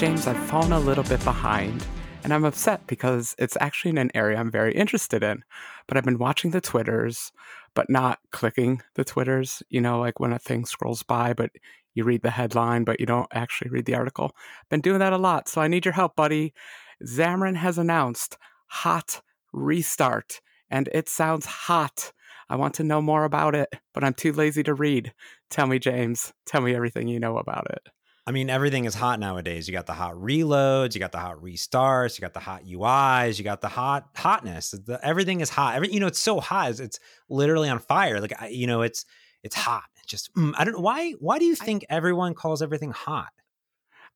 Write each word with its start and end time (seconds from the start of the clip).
James, 0.00 0.26
I've 0.26 0.48
fallen 0.48 0.72
a 0.72 0.80
little 0.80 1.04
bit 1.04 1.22
behind, 1.24 1.84
and 2.24 2.32
I'm 2.32 2.46
upset 2.46 2.86
because 2.86 3.34
it's 3.38 3.58
actually 3.60 3.90
in 3.90 3.98
an 3.98 4.10
area 4.14 4.38
I'm 4.38 4.50
very 4.50 4.72
interested 4.72 5.22
in. 5.22 5.44
But 5.86 5.98
I've 5.98 6.06
been 6.06 6.16
watching 6.16 6.52
the 6.52 6.60
Twitters, 6.62 7.32
but 7.74 7.90
not 7.90 8.18
clicking 8.30 8.80
the 8.94 9.04
Twitters, 9.04 9.62
you 9.68 9.82
know, 9.82 10.00
like 10.00 10.18
when 10.18 10.32
a 10.32 10.38
thing 10.38 10.64
scrolls 10.64 11.02
by, 11.02 11.34
but 11.34 11.50
you 11.92 12.04
read 12.04 12.22
the 12.22 12.30
headline, 12.30 12.84
but 12.84 12.98
you 12.98 13.04
don't 13.04 13.28
actually 13.34 13.70
read 13.70 13.84
the 13.84 13.94
article. 13.94 14.34
Been 14.70 14.80
doing 14.80 15.00
that 15.00 15.12
a 15.12 15.18
lot, 15.18 15.50
so 15.50 15.60
I 15.60 15.68
need 15.68 15.84
your 15.84 15.92
help, 15.92 16.16
buddy. 16.16 16.54
Xamarin 17.04 17.56
has 17.56 17.76
announced 17.76 18.38
hot 18.68 19.20
restart, 19.52 20.40
and 20.70 20.88
it 20.94 21.10
sounds 21.10 21.44
hot. 21.44 22.14
I 22.48 22.56
want 22.56 22.72
to 22.76 22.84
know 22.84 23.02
more 23.02 23.24
about 23.24 23.54
it, 23.54 23.68
but 23.92 24.02
I'm 24.02 24.14
too 24.14 24.32
lazy 24.32 24.62
to 24.62 24.72
read. 24.72 25.12
Tell 25.50 25.66
me, 25.66 25.78
James. 25.78 26.32
Tell 26.46 26.62
me 26.62 26.74
everything 26.74 27.06
you 27.06 27.20
know 27.20 27.36
about 27.36 27.70
it. 27.70 27.82
I 28.30 28.32
mean, 28.32 28.48
everything 28.48 28.84
is 28.84 28.94
hot 28.94 29.18
nowadays. 29.18 29.66
You 29.66 29.72
got 29.72 29.86
the 29.86 29.92
hot 29.92 30.14
reloads, 30.14 30.94
you 30.94 31.00
got 31.00 31.10
the 31.10 31.18
hot 31.18 31.38
restarts, 31.42 32.16
you 32.16 32.22
got 32.22 32.32
the 32.32 32.38
hot 32.38 32.62
UIs, 32.64 33.38
you 33.38 33.42
got 33.42 33.60
the 33.60 33.66
hot 33.66 34.08
hotness. 34.14 34.70
The, 34.70 35.00
everything 35.02 35.40
is 35.40 35.50
hot. 35.50 35.74
Every, 35.74 35.92
you 35.92 35.98
know, 35.98 36.06
it's 36.06 36.20
so 36.20 36.38
hot. 36.38 36.70
It's, 36.70 36.78
it's 36.78 37.00
literally 37.28 37.68
on 37.68 37.80
fire. 37.80 38.20
Like, 38.20 38.32
you 38.48 38.68
know, 38.68 38.82
it's 38.82 39.04
it's 39.42 39.56
hot. 39.56 39.82
It's 39.96 40.06
just 40.06 40.32
mm, 40.34 40.54
I 40.56 40.62
don't 40.62 40.74
know 40.74 40.80
why. 40.80 41.10
Why 41.18 41.40
do 41.40 41.44
you 41.44 41.56
think 41.56 41.84
I, 41.90 41.94
everyone 41.96 42.34
calls 42.34 42.62
everything 42.62 42.92
hot? 42.92 43.32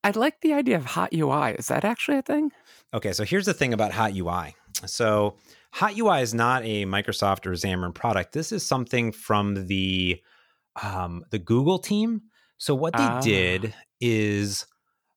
I 0.04 0.10
like 0.10 0.42
the 0.42 0.52
idea 0.52 0.76
of 0.76 0.84
hot 0.84 1.12
UI. 1.12 1.56
Is 1.58 1.66
that 1.66 1.84
actually 1.84 2.18
a 2.18 2.22
thing? 2.22 2.52
Okay, 2.94 3.12
so 3.12 3.24
here's 3.24 3.46
the 3.46 3.54
thing 3.54 3.74
about 3.74 3.90
hot 3.90 4.14
UI. 4.14 4.54
So 4.86 5.38
hot 5.72 5.98
UI 5.98 6.20
is 6.20 6.32
not 6.32 6.62
a 6.62 6.86
Microsoft 6.86 7.46
or 7.46 7.52
Xamarin 7.54 7.92
product. 7.92 8.32
This 8.32 8.52
is 8.52 8.64
something 8.64 9.10
from 9.10 9.66
the 9.66 10.22
um, 10.80 11.24
the 11.30 11.40
Google 11.40 11.80
team. 11.80 12.22
So 12.56 12.74
what 12.74 12.94
they 12.96 13.20
did 13.20 13.74
ah 13.74 13.80
is 14.00 14.66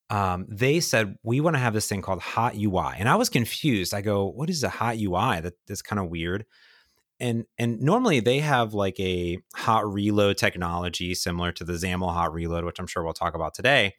um, 0.09 0.45
they 0.49 0.79
said 0.79 1.17
we 1.23 1.41
want 1.41 1.55
to 1.55 1.59
have 1.59 1.73
this 1.73 1.87
thing 1.87 2.01
called 2.01 2.21
hot 2.21 2.55
UI, 2.55 2.93
and 2.97 3.09
I 3.09 3.15
was 3.15 3.29
confused. 3.29 3.93
I 3.93 4.01
go, 4.01 4.25
"What 4.25 4.49
is 4.49 4.63
a 4.63 4.69
hot 4.69 4.97
UI? 4.97 5.41
That 5.41 5.53
that's 5.67 5.81
kind 5.81 5.99
of 5.99 6.09
weird." 6.09 6.45
And 7.19 7.45
and 7.57 7.81
normally 7.81 8.19
they 8.19 8.39
have 8.39 8.73
like 8.73 8.99
a 8.99 9.39
hot 9.55 9.91
reload 9.91 10.37
technology 10.37 11.13
similar 11.13 11.51
to 11.53 11.63
the 11.63 11.73
XAML 11.73 12.13
hot 12.13 12.33
reload, 12.33 12.63
which 12.63 12.79
I'm 12.79 12.87
sure 12.87 13.03
we'll 13.03 13.13
talk 13.13 13.35
about 13.35 13.53
today, 13.53 13.95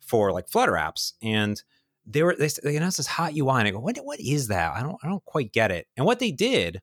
for 0.00 0.32
like 0.32 0.48
Flutter 0.48 0.72
apps. 0.72 1.12
And 1.22 1.62
they 2.06 2.22
were 2.22 2.34
they, 2.34 2.48
they 2.62 2.76
announced 2.76 2.96
this 2.96 3.06
hot 3.06 3.34
UI, 3.34 3.58
and 3.58 3.68
I 3.68 3.70
go, 3.72 3.80
"What 3.80 3.98
what 3.98 4.20
is 4.20 4.48
that? 4.48 4.72
I 4.74 4.82
don't 4.82 4.96
I 5.02 5.08
don't 5.08 5.24
quite 5.24 5.52
get 5.52 5.70
it." 5.70 5.86
And 5.96 6.06
what 6.06 6.20
they 6.20 6.32
did 6.32 6.80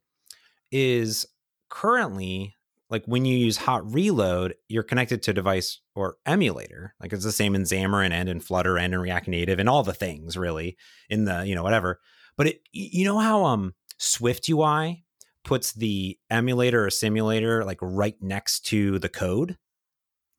is 0.72 1.26
currently 1.70 2.57
like 2.90 3.06
when 3.06 3.26
you 3.26 3.38
use 3.38 3.58
hot 3.58 3.92
reload, 3.94 4.56
you're 4.68 4.84
connected 4.84 5.22
to 5.24 5.34
device 5.34 5.82
or 5.96 6.18
emulator. 6.26 6.94
Like 7.02 7.14
it's 7.14 7.24
the 7.24 7.32
same 7.32 7.56
in 7.56 7.64
Xamarin 7.64 8.12
and 8.12 8.30
in 8.30 8.40
Flutter 8.40 8.78
and 8.78 8.94
in 8.94 9.00
React 9.00 9.28
Native 9.28 9.60
and 9.60 9.68
all 9.68 9.84
the 9.84 9.94
things 9.94 10.38
really 10.38 10.78
in 11.10 11.26
the, 11.26 11.46
you 11.46 11.56
know, 11.56 11.64
whatever. 11.64 12.00
But 12.38 12.48
it, 12.48 12.62
you 12.72 13.04
know 13.04 13.20
how 13.20 13.44
um 13.46 13.74
SwiftUI 14.00 15.04
puts 15.44 15.74
the 15.74 16.18
emulator 16.30 16.86
or 16.86 16.90
simulator 16.90 17.66
like 17.66 17.80
right 17.82 18.16
next 18.22 18.66
to 18.68 19.00
the 19.00 19.10
code? 19.10 19.58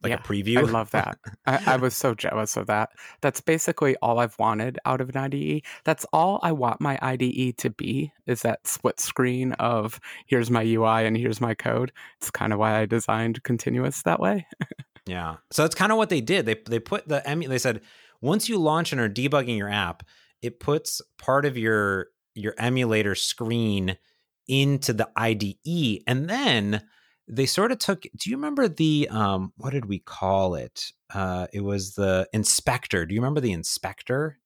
Like 0.03 0.11
yeah, 0.11 0.17
a 0.17 0.23
preview. 0.23 0.59
I 0.59 0.63
love 0.63 0.91
that. 0.93 1.19
I, 1.47 1.75
I, 1.75 1.77
was 1.77 1.95
so 1.95 2.15
jealous 2.15 2.57
of 2.57 2.67
that. 2.69 2.91
That's 3.21 3.41
basically 3.41 3.97
all 3.97 4.21
I've 4.21 4.39
wanted 4.39 4.79
out 4.85 5.01
of 5.01 5.09
an 5.09 5.17
IDE. 5.17 5.63
That's 5.85 6.07
all 6.13 6.39
I 6.43 6.53
want 6.53 6.81
my 6.81 6.99
IDE 7.03 7.57
to 7.59 7.71
be 7.71 8.13
is 8.27 8.43
that 8.43 8.67
split 8.67 9.01
screen 9.01 9.53
of 9.55 9.99
here's 10.27 10.51
my 10.51 10.63
UI 10.63 11.05
and 11.05 11.17
here's 11.17 11.41
my 11.41 11.55
code. 11.55 11.91
It's 12.19 12.31
kind 12.31 12.53
of 12.53 12.61
why 12.61 12.79
I 12.79 12.87
designed 12.87 13.43
continuous 13.43 14.03
that 14.03 14.21
way. 14.21 14.47
yeah. 15.07 15.37
So 15.51 15.63
that's 15.63 15.75
kind 15.75 15.91
of 15.91 15.99
what 15.99 16.11
they 16.11 16.21
did. 16.21 16.47
They 16.47 16.57
they 16.69 16.79
put 16.79 17.09
the 17.09 17.29
emu 17.29 17.49
they 17.49 17.59
said 17.59 17.81
once 18.21 18.49
you 18.49 18.59
launch 18.59 18.93
and 18.93 19.01
are 19.01 19.09
debugging 19.09 19.59
your 19.59 19.71
app, 19.71 20.05
it 20.43 20.61
puts 20.61 21.01
part 21.19 21.45
of 21.45 21.59
your 21.59 22.09
your 22.35 22.55
emulator 22.57 23.17
screen 23.17 23.99
into 24.47 24.93
the 24.93 25.09
IDE 25.17 26.03
and 26.07 26.31
then 26.31 26.83
they 27.29 27.47
sort 27.47 27.73
of 27.73 27.79
took 27.79 28.03
do 28.17 28.31
you 28.31 28.37
remember 28.37 28.69
the 28.69 29.09
um 29.11 29.53
what 29.57 29.71
did 29.71 29.85
we 29.85 29.99
call 29.99 30.55
it 30.55 30.93
uh 31.15 31.47
it 31.53 31.61
was 31.61 31.95
the 31.95 32.29
inspector 32.33 33.05
do 33.05 33.15
you 33.15 33.21
remember 33.21 33.41
the 33.41 33.53
inspector 33.53 34.39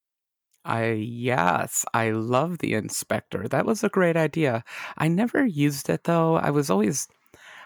I 0.65 0.91
yes, 0.91 1.83
I 1.93 2.11
love 2.11 2.59
the 2.59 2.73
inspector. 2.73 3.47
That 3.47 3.65
was 3.65 3.83
a 3.83 3.89
great 3.89 4.15
idea. 4.15 4.63
I 4.97 5.07
never 5.07 5.45
used 5.45 5.89
it 5.89 6.05
though. 6.05 6.35
I 6.35 6.51
was 6.51 6.69
always 6.69 7.07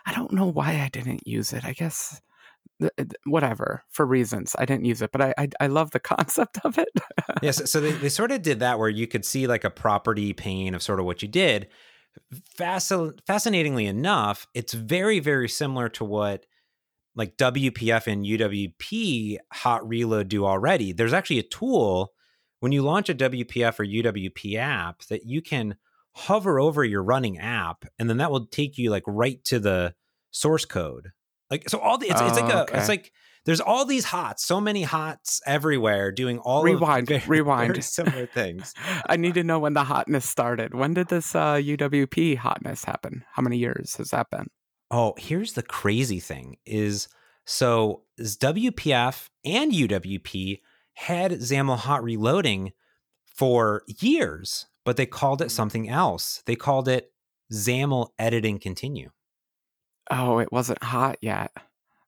I 0.05 0.13
don't 0.13 0.31
know 0.31 0.47
why 0.47 0.81
I 0.81 0.89
didn't 0.91 1.27
use 1.27 1.53
it. 1.53 1.63
I 1.65 1.73
guess 1.73 2.19
whatever 3.25 3.83
for 3.89 4.05
reasons 4.05 4.55
I 4.57 4.65
didn't 4.65 4.85
use 4.85 5.01
it, 5.01 5.11
but 5.11 5.21
I 5.21 5.33
I, 5.37 5.49
I 5.59 5.67
love 5.67 5.91
the 5.91 5.99
concept 6.15 6.59
of 6.63 6.77
it. 6.77 6.89
yes, 7.41 7.69
so 7.69 7.79
they, 7.79 7.91
they 7.91 8.09
sort 8.09 8.31
of 8.31 8.41
did 8.41 8.59
that 8.61 8.79
where 8.79 8.89
you 8.89 9.07
could 9.07 9.25
see 9.25 9.45
like 9.45 9.63
a 9.63 9.69
property 9.69 10.33
pane 10.33 10.73
of 10.73 10.81
sort 10.81 10.99
of 10.99 11.05
what 11.05 11.21
you 11.21 11.27
did, 11.27 11.67
Fasc- 12.57 13.19
fascinatingly 13.25 13.85
enough, 13.85 14.47
it's 14.53 14.73
very, 14.73 15.19
very 15.19 15.49
similar 15.49 15.89
to 15.89 16.03
what 16.05 16.45
like 17.15 17.35
WPF 17.37 18.07
and 18.07 18.25
UWP 18.25 19.37
hot 19.51 19.87
reload 19.87 20.29
do 20.29 20.45
already. 20.45 20.93
There's 20.93 21.13
actually 21.13 21.39
a 21.39 21.43
tool 21.43 22.13
when 22.59 22.71
you 22.71 22.83
launch 22.83 23.09
a 23.09 23.15
WPF 23.15 23.79
or 23.79 23.85
UWP 23.85 24.55
app 24.55 25.03
that 25.05 25.25
you 25.25 25.41
can 25.41 25.77
hover 26.15 26.59
over 26.59 26.83
your 26.83 27.03
running 27.03 27.37
app 27.37 27.85
and 27.99 28.09
then 28.09 28.17
that 28.17 28.31
will 28.31 28.45
take 28.45 28.77
you 28.77 28.89
like 28.89 29.03
right 29.05 29.43
to 29.45 29.59
the 29.59 29.93
source 30.31 30.65
code. 30.65 31.11
Like 31.49 31.69
so 31.69 31.79
all 31.79 31.97
the 31.97 32.07
it's, 32.09 32.21
oh, 32.21 32.27
it's 32.27 32.39
like 32.39 32.53
oh, 32.53 32.59
a 32.59 32.61
okay. 32.63 32.77
it's 32.77 32.89
like 32.89 33.11
there's 33.47 33.61
all 33.61 33.85
these 33.85 34.03
hots, 34.03 34.45
so 34.45 34.59
many 34.59 34.83
hots 34.83 35.41
everywhere 35.45 36.11
doing 36.11 36.37
all 36.39 36.63
rewind, 36.63 37.07
very, 37.07 37.23
rewind, 37.25 37.69
very 37.69 37.81
similar 37.81 38.25
things. 38.25 38.73
I 39.09 39.15
need 39.15 39.35
to 39.35 39.43
know 39.43 39.57
when 39.57 39.73
the 39.73 39.85
hotness 39.85 40.27
started. 40.27 40.73
When 40.73 40.93
did 40.93 41.07
this 41.07 41.33
uh, 41.33 41.53
UWP 41.53 42.35
hotness 42.35 42.83
happen? 42.83 43.23
How 43.31 43.41
many 43.41 43.57
years 43.57 43.95
has 43.95 44.09
that 44.09 44.29
been? 44.29 44.47
Oh, 44.91 45.15
here's 45.17 45.53
the 45.53 45.63
crazy 45.63 46.19
thing: 46.19 46.57
is 46.65 47.07
so 47.45 48.03
is 48.17 48.37
WPF 48.37 49.29
and 49.45 49.71
UWP 49.71 50.59
had 50.95 51.31
XAML 51.31 51.77
hot 51.77 52.03
reloading 52.03 52.73
for 53.33 53.83
years, 53.87 54.65
but 54.83 54.97
they 54.97 55.05
called 55.05 55.41
it 55.41 55.51
something 55.51 55.87
else. 55.87 56.43
They 56.45 56.57
called 56.57 56.89
it 56.89 57.13
XAML 57.53 58.09
editing 58.19 58.59
continue. 58.59 59.11
Oh, 60.11 60.39
it 60.39 60.51
wasn't 60.51 60.83
hot 60.83 61.17
yet. 61.21 61.51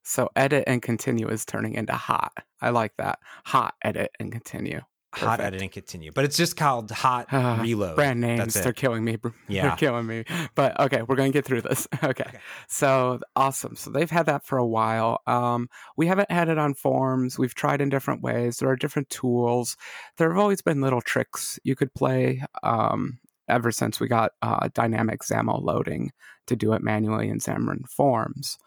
So 0.03 0.29
edit 0.35 0.63
and 0.67 0.81
continue 0.81 1.27
is 1.27 1.45
turning 1.45 1.75
into 1.75 1.93
hot. 1.93 2.33
I 2.61 2.69
like 2.69 2.93
that. 2.97 3.19
Hot 3.45 3.75
edit 3.83 4.11
and 4.19 4.31
continue. 4.31 4.81
Perfect. 5.11 5.27
Hot 5.27 5.41
edit 5.41 5.61
and 5.63 5.71
continue, 5.71 6.11
but 6.11 6.23
it's 6.23 6.37
just 6.37 6.55
called 6.55 6.91
hot 6.91 7.33
uh, 7.33 7.57
reload. 7.59 7.95
Brand 7.95 8.21
names, 8.21 8.53
they're 8.53 8.73
killing 8.73 9.03
me. 9.03 9.17
Yeah, 9.47 9.69
they're 9.69 9.77
killing 9.77 10.05
me. 10.05 10.23
But 10.53 10.79
okay, 10.79 11.01
we're 11.01 11.15
gonna 11.15 11.31
get 11.31 11.45
through 11.45 11.61
this. 11.61 11.88
Okay. 12.03 12.23
okay. 12.27 12.38
so 12.67 13.19
awesome. 13.35 13.75
So 13.75 13.89
they've 13.89 14.09
had 14.09 14.27
that 14.27 14.45
for 14.45 14.59
a 14.59 14.67
while. 14.67 15.21
Um, 15.25 15.67
we 15.97 16.05
haven't 16.05 16.29
had 16.29 16.47
it 16.47 16.59
on 16.59 16.75
forms. 16.75 17.39
We've 17.39 17.55
tried 17.55 17.81
in 17.81 17.89
different 17.89 18.21
ways. 18.21 18.57
There 18.57 18.69
are 18.69 18.75
different 18.75 19.09
tools. 19.09 19.75
There 20.17 20.29
have 20.29 20.38
always 20.38 20.61
been 20.61 20.79
little 20.79 21.01
tricks 21.01 21.59
you 21.63 21.75
could 21.75 21.93
play. 21.95 22.43
Um, 22.61 23.19
ever 23.47 23.71
since 23.71 23.99
we 23.99 24.07
got 24.07 24.33
uh, 24.43 24.69
dynamic 24.75 25.21
XAML 25.21 25.63
loading 25.63 26.11
to 26.45 26.55
do 26.55 26.73
it 26.73 26.83
manually 26.83 27.29
in 27.29 27.39
Xamarin 27.39 27.89
Forms 27.89 28.59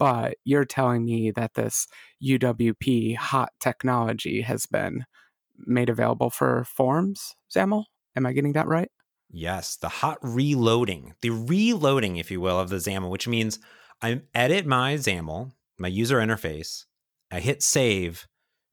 but 0.00 0.38
you're 0.44 0.64
telling 0.64 1.04
me 1.04 1.30
that 1.30 1.54
this 1.54 1.86
UWP 2.24 3.16
hot 3.16 3.50
technology 3.60 4.40
has 4.40 4.64
been 4.64 5.04
made 5.58 5.90
available 5.90 6.30
for 6.30 6.64
forms, 6.64 7.34
XAML? 7.54 7.84
Am 8.16 8.24
I 8.24 8.32
getting 8.32 8.54
that 8.54 8.66
right? 8.66 8.90
Yes, 9.30 9.76
the 9.76 9.90
hot 9.90 10.16
reloading, 10.22 11.12
the 11.20 11.30
reloading, 11.30 12.16
if 12.16 12.30
you 12.30 12.40
will, 12.40 12.58
of 12.58 12.70
the 12.70 12.76
XAML, 12.76 13.10
which 13.10 13.28
means 13.28 13.60
I 14.00 14.22
edit 14.34 14.64
my 14.66 14.94
XAML, 14.94 15.52
my 15.78 15.88
user 15.88 16.16
interface, 16.16 16.86
I 17.30 17.40
hit 17.40 17.62
save, 17.62 18.26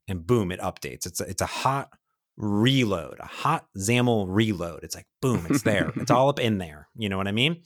and 0.08 0.26
boom, 0.26 0.50
it 0.50 0.62
updates. 0.62 1.06
It's 1.06 1.20
a, 1.20 1.26
it's 1.26 1.42
a 1.42 1.46
hot 1.46 1.90
reload, 2.38 3.20
a 3.20 3.28
hot 3.28 3.66
XAML 3.78 4.28
reload. 4.30 4.86
It's 4.86 4.96
like 4.96 5.08
boom, 5.22 5.46
it's 5.50 5.64
there. 5.64 5.92
it's 5.98 6.10
all 6.12 6.30
up 6.30 6.40
in 6.40 6.58
there. 6.58 6.88
You 6.96 7.10
know 7.10 7.18
what 7.18 7.28
I 7.28 7.34
mean? 7.34 7.64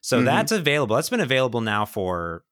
So 0.00 0.16
mm-hmm. 0.16 0.24
that's 0.24 0.50
available. 0.50 0.96
That's 0.96 1.10
been 1.10 1.20
available 1.20 1.60
now 1.60 1.84
for 1.84 2.44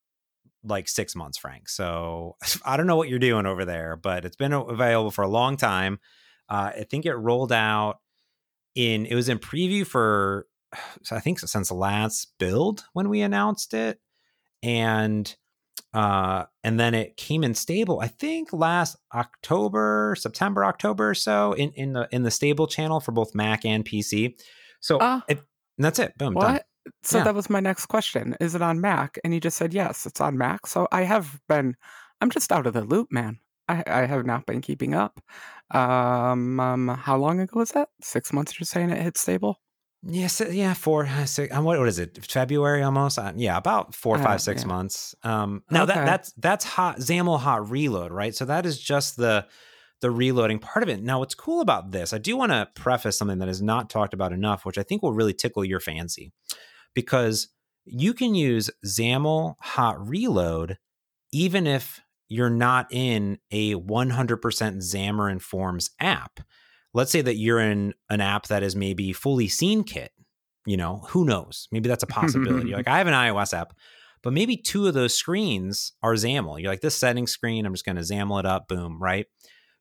like 0.65 0.89
six 0.89 1.15
months, 1.15 1.39
Frank. 1.39 1.69
So 1.69 2.37
I 2.65 2.77
don't 2.77 2.87
know 2.87 2.97
what 2.97 3.09
you're 3.09 3.19
doing 3.19 3.47
over 3.47 3.65
there, 3.65 3.97
but 3.97 4.25
it's 4.25 4.37
been 4.37 4.53
available 4.53 5.11
for 5.11 5.23
a 5.23 5.29
long 5.29 5.57
time. 5.57 5.99
Uh, 6.49 6.73
I 6.77 6.85
think 6.91 7.07
it 7.07 7.15
rolled 7.15 7.53
out 7.53 7.99
in 8.75 9.07
it 9.07 9.15
was 9.15 9.29
in 9.29 9.39
preview 9.39 9.87
for 9.87 10.47
I 11.11 11.21
think 11.21 11.39
since 11.41 11.69
the 11.69 11.75
last 11.75 12.33
build 12.39 12.85
when 12.93 13.09
we 13.09 13.23
announced 13.23 13.75
it, 13.75 14.01
and 14.63 15.35
uh, 15.93 16.45
and 16.63 16.79
then 16.79 16.95
it 16.95 17.17
came 17.17 17.43
in 17.43 17.55
stable. 17.55 18.01
I 18.01 18.07
think 18.07 18.53
last 18.53 18.97
October, 19.13 20.15
September, 20.19 20.65
October 20.65 21.11
or 21.11 21.15
so 21.15 21.53
in 21.53 21.73
in 21.73 21.93
the 21.93 22.09
in 22.13 22.23
the 22.23 22.31
stable 22.31 22.67
channel 22.67 23.01
for 23.01 23.13
both 23.13 23.35
Mac 23.35 23.65
and 23.65 23.85
PC. 23.85 24.41
So 24.81 24.99
uh, 24.99 25.21
it, 25.29 25.41
that's 25.79 25.99
it. 25.99 26.17
Boom. 26.17 26.35
What? 26.35 26.47
Done. 26.47 26.61
So 27.03 27.19
yeah. 27.19 27.25
that 27.25 27.35
was 27.35 27.51
my 27.51 27.61
next 27.61 27.87
question. 27.87 28.37
Is 28.41 28.55
it 28.55 28.63
on 28.63 28.81
Mac? 28.81 29.19
And 29.25 29.35
you 29.35 29.41
just 29.41 29.57
said 29.57 29.75
yes, 29.75 30.07
it's 30.07 30.21
on 30.21 30.39
Mac. 30.39 30.67
So 30.67 30.89
I 30.93 31.03
have 31.03 31.41
been 31.49 31.77
I'm 32.21 32.31
just 32.31 32.53
out 32.53 32.67
of 32.67 32.75
the 32.75 32.83
loop, 32.83 33.09
man. 33.11 33.39
I, 33.69 33.83
I 33.87 34.07
have 34.07 34.27
not 34.27 34.47
been 34.47 34.61
keeping 34.61 34.95
up. 34.95 35.21
Um, 35.71 36.59
um, 36.59 36.89
how 36.89 37.17
long 37.17 37.41
ago 37.41 37.61
was 37.61 37.71
that? 37.71 37.89
Six 38.03 38.33
months. 38.33 38.59
You're 38.59 38.67
saying 38.67 38.91
it 38.91 39.01
hit 39.01 39.17
stable? 39.17 39.61
Yes, 40.03 40.41
yeah, 40.51 40.73
four, 40.75 41.05
uh, 41.07 41.27
six. 41.27 41.55
Uh, 41.55 41.63
what, 41.63 41.79
what 41.79 41.87
is 41.87 41.99
it? 41.99 42.25
February 42.25 42.83
almost. 42.83 43.19
Uh, 43.19 43.33
yeah, 43.37 43.57
about 43.57 43.95
four, 43.95 44.17
uh, 44.17 44.23
five, 44.23 44.41
six 44.41 44.63
yeah. 44.63 44.69
months. 44.69 45.15
Um, 45.23 45.63
now 45.71 45.85
okay. 45.85 45.95
that 45.95 46.07
that's 46.07 46.33
that's 46.39 46.65
hot 46.65 46.99
XAML 46.99 47.39
hot 47.39 47.71
reload, 47.71 48.11
right? 48.11 48.35
So 48.35 48.47
that 48.47 48.65
is 48.65 48.81
just 48.81 49.17
the 49.17 49.47
the 50.01 50.11
reloading 50.11 50.59
part 50.59 50.83
of 50.83 50.89
it. 50.89 51.03
Now, 51.03 51.19
what's 51.19 51.35
cool 51.35 51.61
about 51.61 51.91
this, 51.93 52.15
I 52.15 52.19
do 52.19 52.35
want 52.37 52.53
to 52.53 52.69
preface 52.75 53.19
something 53.19 53.39
that 53.39 53.49
is 53.49 53.61
not 53.61 53.91
talked 53.91 54.15
about 54.15 54.33
enough, 54.33 54.65
which 54.65 54.79
I 54.79 54.83
think 54.83 55.03
will 55.03 55.13
really 55.13 55.35
tickle 55.35 55.65
your 55.65 55.81
fancy, 55.81 56.33
because 56.95 57.49
you 57.85 58.15
can 58.15 58.35
use 58.35 58.71
XAML 58.85 59.57
hot 59.61 60.07
reload 60.07 60.79
even 61.33 61.67
if 61.67 62.01
you're 62.29 62.51
not 62.51 62.87
in 62.91 63.39
a 63.51 63.75
100% 63.75 64.41
Xamarin 64.41 65.43
Forms 65.43 65.91
app. 66.01 66.41
Let's 66.95 67.11
say 67.11 67.23
that 67.23 67.37
you're 67.37 67.61
in 67.61 67.95
an 68.09 68.21
app 68.21 68.47
that 68.49 68.63
is 68.63 68.75
maybe 68.75 69.13
fully 69.13 69.49
SceneKit. 69.49 70.09
You 70.67 70.77
know, 70.77 71.05
who 71.09 71.25
knows? 71.25 71.69
Maybe 71.73 71.89
that's 71.89 72.03
a 72.03 72.09
possibility. 72.09 72.73
like 72.73 72.89
I 72.89 72.99
have 72.99 73.07
an 73.07 73.15
iOS 73.15 73.53
app, 73.53 73.73
but 74.23 74.33
maybe 74.33 74.57
two 74.57 74.87
of 74.87 74.95
those 74.95 75.17
screens 75.17 75.93
are 76.03 76.15
XAML. 76.15 76.61
You're 76.61 76.71
like, 76.71 76.83
this 76.83 76.97
setting 76.97 77.27
screen, 77.27 77.67
I'm 77.67 77.75
just 77.75 77.85
going 77.85 77.97
to 77.97 78.03
XAML 78.03 78.41
it 78.41 78.47
up, 78.47 78.69
boom, 78.69 79.03
right? 79.03 79.27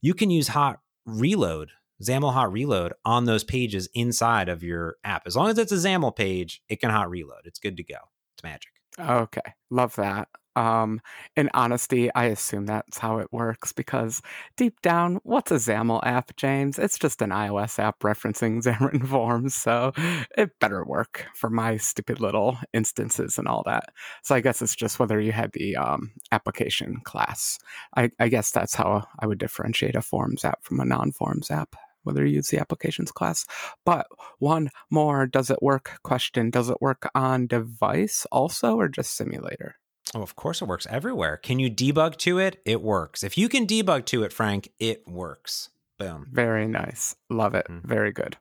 You 0.02 0.14
can 0.14 0.30
use 0.32 0.48
hot 0.48 0.80
reload, 1.06 1.72
XAML 2.04 2.34
hot 2.34 2.51
reload 2.51 2.94
on 3.06 3.25
those 3.25 3.44
pages 3.44 3.90
inside 3.94 4.50
of 4.50 4.63
your 4.63 4.96
app. 5.04 5.24
As 5.25 5.36
long 5.36 5.50
as 5.50 5.57
it's 5.57 5.72
a 5.72 5.75
XAML 5.75 6.16
page, 6.16 6.62
it 6.69 6.80
can 6.80 6.90
hot 6.90 7.10
reload. 7.10 7.42
It's 7.46 7.60
good 7.60 7.78
to 7.78 7.84
go. 7.84 7.98
It's 8.36 8.44
magic. 8.44 8.72
Okay. 9.00 9.54
Love 9.69 9.96
that. 9.96 10.28
Um, 10.56 11.00
in 11.38 11.50
honesty, 11.54 12.13
I 12.13 12.25
assume 12.25 12.66
that's 12.66 12.98
how 12.98 13.19
it 13.19 13.31
works 13.31 13.72
because 13.72 14.22
deep 14.57 14.81
down, 14.81 15.19
what's 15.24 15.51
a 15.51 15.56
XAML 15.56 16.06
app, 16.06 16.36
James? 16.36 16.78
It's 16.78 17.00
just 17.00 17.22
an 17.22 17.30
iOS 17.30 17.80
app 17.80 18.00
referencing 18.00 18.62
Xamarin 18.63 19.07
Forms, 19.07 19.56
so 19.56 19.94
it 20.38 20.50
better 20.60 20.84
work 20.84 21.28
for 21.34 21.50
my 21.50 21.78
stupid 21.78 22.19
little 22.19 22.57
instances 22.74 23.38
and 23.38 23.48
all 23.48 23.63
that. 23.68 23.86
So 24.24 24.36
I 24.36 24.42
guess 24.42 24.62
it's 24.62 24.75
just 24.75 25.00
whether 25.00 25.19
you 25.22 25.31
had 25.31 25.54
the 25.54 25.78
um, 25.78 26.12
application 26.31 27.00
class. 27.06 27.57
I, 27.96 28.10
I 28.19 28.28
guess 28.28 28.51
that's 28.51 28.75
how 28.75 29.07
I 29.19 29.28
would 29.28 29.38
differentiate 29.38 29.96
a 29.96 30.01
Forms 30.01 30.44
app 30.44 30.63
from 30.63 30.81
a 30.81 30.86
non-Forms 30.86 31.51
app 31.51 31.75
whether 32.04 32.25
you 32.25 32.36
use 32.36 32.48
the 32.48 32.60
applications 32.60 33.12
class. 33.12 33.46
But 33.86 34.07
one 34.40 34.69
more 34.90 35.28
does 35.28 35.50
it 35.50 35.62
work 35.62 36.00
question 36.04 36.50
does 36.50 36.69
it 36.69 36.81
work 36.81 37.10
on 37.16 37.48
device 37.48 38.25
also 38.31 38.78
or 38.78 38.88
just 38.88 39.16
simulator? 39.16 39.75
Oh, 40.16 40.22
of 40.22 40.36
course 40.36 40.62
it 40.62 40.68
works 40.68 40.88
everywhere. 40.90 41.38
Can 41.38 41.60
you 41.60 41.69
debug 41.69 42.18
to 42.18 42.40
it? 42.40 42.62
It 42.66 42.81
works. 42.81 43.24
If 43.24 43.38
you 43.38 43.48
can 43.48 43.68
debug 43.68 44.06
to 44.07 44.24
it, 44.24 44.34
Frank, 44.34 44.72
it 44.80 45.07
works. 45.07 45.69
Boom. 46.00 46.28
Very 46.31 46.68
nice. 46.68 47.16
Love 47.30 47.54
it. 47.54 47.68
Mm-hmm. 47.69 47.88
Very 47.88 48.12
good. 48.12 48.38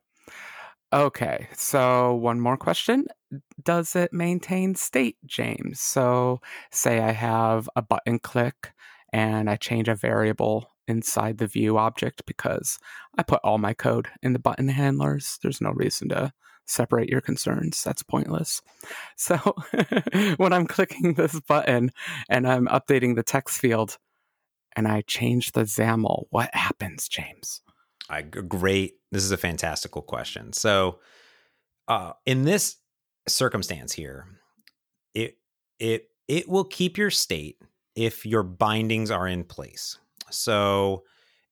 Okay, 0.90 1.48
so 1.52 2.14
one 2.14 2.40
more 2.40 2.56
question. 2.56 3.06
Does 3.62 3.94
it 3.94 4.10
maintain 4.10 4.74
state, 4.74 5.16
James? 5.26 5.80
So, 5.80 6.40
say 6.70 7.00
I 7.00 7.10
have 7.10 7.68
a 7.76 7.82
button 7.82 8.18
click 8.18 8.72
and 9.12 9.50
I 9.50 9.56
change 9.56 9.88
a 9.88 9.94
variable 9.94 10.70
inside 10.88 11.38
the 11.38 11.46
view 11.46 11.78
object 11.78 12.22
because 12.26 12.78
I 13.16 13.22
put 13.22 13.40
all 13.44 13.58
my 13.58 13.74
code 13.74 14.08
in 14.22 14.32
the 14.32 14.38
button 14.38 14.68
handlers. 14.68 15.38
There's 15.42 15.60
no 15.60 15.70
reason 15.70 16.08
to 16.08 16.32
separate 16.66 17.08
your 17.08 17.20
concerns. 17.20 17.82
That's 17.82 18.02
pointless. 18.02 18.62
So 19.16 19.36
when 20.36 20.52
I'm 20.52 20.66
clicking 20.66 21.14
this 21.14 21.38
button 21.40 21.90
and 22.28 22.46
I'm 22.46 22.66
updating 22.68 23.16
the 23.16 23.24
text 23.24 23.58
field 23.58 23.98
and 24.76 24.86
I 24.86 25.02
change 25.02 25.52
the 25.52 25.62
XAML, 25.62 26.26
what 26.30 26.54
happens, 26.54 27.08
James? 27.08 27.62
I 28.08 28.22
great. 28.22 28.94
This 29.10 29.24
is 29.24 29.32
a 29.32 29.36
fantastical 29.36 30.02
question. 30.02 30.52
So 30.52 31.00
uh, 31.88 32.12
in 32.26 32.44
this 32.44 32.76
circumstance 33.26 33.92
here, 33.92 34.26
it 35.14 35.36
it 35.80 36.10
it 36.28 36.48
will 36.48 36.64
keep 36.64 36.96
your 36.96 37.10
state 37.10 37.60
if 37.94 38.24
your 38.24 38.42
bindings 38.42 39.10
are 39.10 39.26
in 39.26 39.44
place. 39.44 39.98
So 40.30 41.04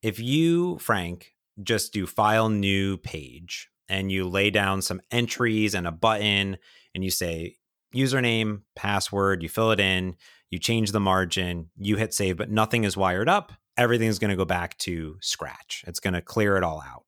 if 0.02 0.19
you, 0.19 0.78
Frank, 0.78 1.34
just 1.62 1.93
do 1.93 2.06
file 2.06 2.49
new 2.49 2.96
page 2.99 3.70
and 3.88 4.11
you 4.11 4.28
lay 4.28 4.50
down 4.50 4.82
some 4.82 5.00
entries 5.11 5.75
and 5.75 5.87
a 5.87 5.93
button 5.93 6.58
and 6.94 7.05
you 7.05 7.11
say 7.11 7.56
username, 7.94 8.62
password, 8.75 9.43
you 9.43 9.49
fill 9.49 9.70
it 9.70 9.81
in, 9.81 10.17
you 10.50 10.58
change 10.58 10.93
the 10.93 11.00
margin, 11.00 11.70
you 11.76 11.96
hit 11.96 12.14
save, 12.14 12.37
but 12.37 12.50
nothing 12.50 12.84
is 12.84 12.96
wired 12.96 13.28
up. 13.28 13.52
Everything's 13.76 14.19
going 14.19 14.31
to 14.31 14.37
go 14.37 14.44
back 14.44 14.76
to 14.79 15.17
scratch. 15.20 15.84
It's 15.87 16.00
going 16.00 16.14
to 16.14 16.22
clear 16.22 16.56
it 16.56 16.64
all 16.64 16.82
out. 16.82 17.05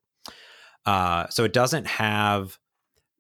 Uh, 0.87 1.29
so 1.29 1.45
it 1.45 1.53
doesn't 1.53 1.87
have 1.87 2.59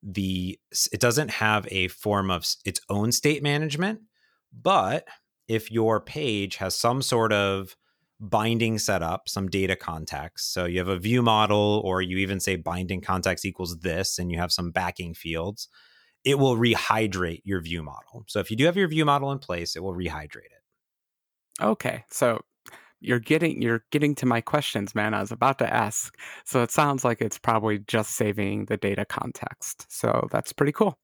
the 0.02 0.58
it 0.92 1.00
doesn't 1.00 1.30
have 1.30 1.66
a 1.70 1.88
form 1.88 2.30
of 2.30 2.46
its 2.64 2.80
own 2.88 3.10
state 3.10 3.42
management, 3.42 4.00
but 4.52 5.06
if 5.48 5.70
your 5.70 6.00
page 6.00 6.56
has 6.56 6.76
some 6.76 7.02
sort 7.02 7.32
of 7.32 7.76
binding 8.20 8.78
setup, 8.78 9.28
some 9.28 9.48
data 9.48 9.76
context. 9.76 10.52
So 10.52 10.64
you 10.64 10.78
have 10.78 10.88
a 10.88 10.98
view 10.98 11.22
model, 11.22 11.80
or 11.84 12.02
you 12.02 12.18
even 12.18 12.40
say 12.40 12.56
binding 12.56 13.00
context 13.00 13.44
equals 13.44 13.78
this, 13.78 14.18
and 14.18 14.30
you 14.30 14.38
have 14.38 14.52
some 14.52 14.70
backing 14.70 15.14
fields. 15.14 15.68
It 16.24 16.38
will 16.38 16.56
rehydrate 16.56 17.42
your 17.44 17.60
view 17.60 17.82
model. 17.82 18.24
So 18.26 18.40
if 18.40 18.50
you 18.50 18.56
do 18.56 18.64
have 18.66 18.76
your 18.76 18.88
view 18.88 19.04
model 19.04 19.30
in 19.32 19.38
place, 19.38 19.76
it 19.76 19.82
will 19.82 19.94
rehydrate 19.94 20.46
it. 20.46 21.62
Okay. 21.62 22.04
So 22.10 22.40
you're 23.00 23.20
getting 23.20 23.62
you're 23.62 23.84
getting 23.92 24.14
to 24.16 24.26
my 24.26 24.40
questions, 24.40 24.94
man. 24.94 25.14
I 25.14 25.20
was 25.20 25.32
about 25.32 25.58
to 25.60 25.72
ask. 25.72 26.14
So 26.44 26.62
it 26.62 26.70
sounds 26.70 27.04
like 27.04 27.20
it's 27.20 27.38
probably 27.38 27.78
just 27.80 28.16
saving 28.16 28.66
the 28.66 28.76
data 28.76 29.04
context. 29.04 29.86
So 29.88 30.28
that's 30.32 30.52
pretty 30.52 30.72
cool. 30.72 30.98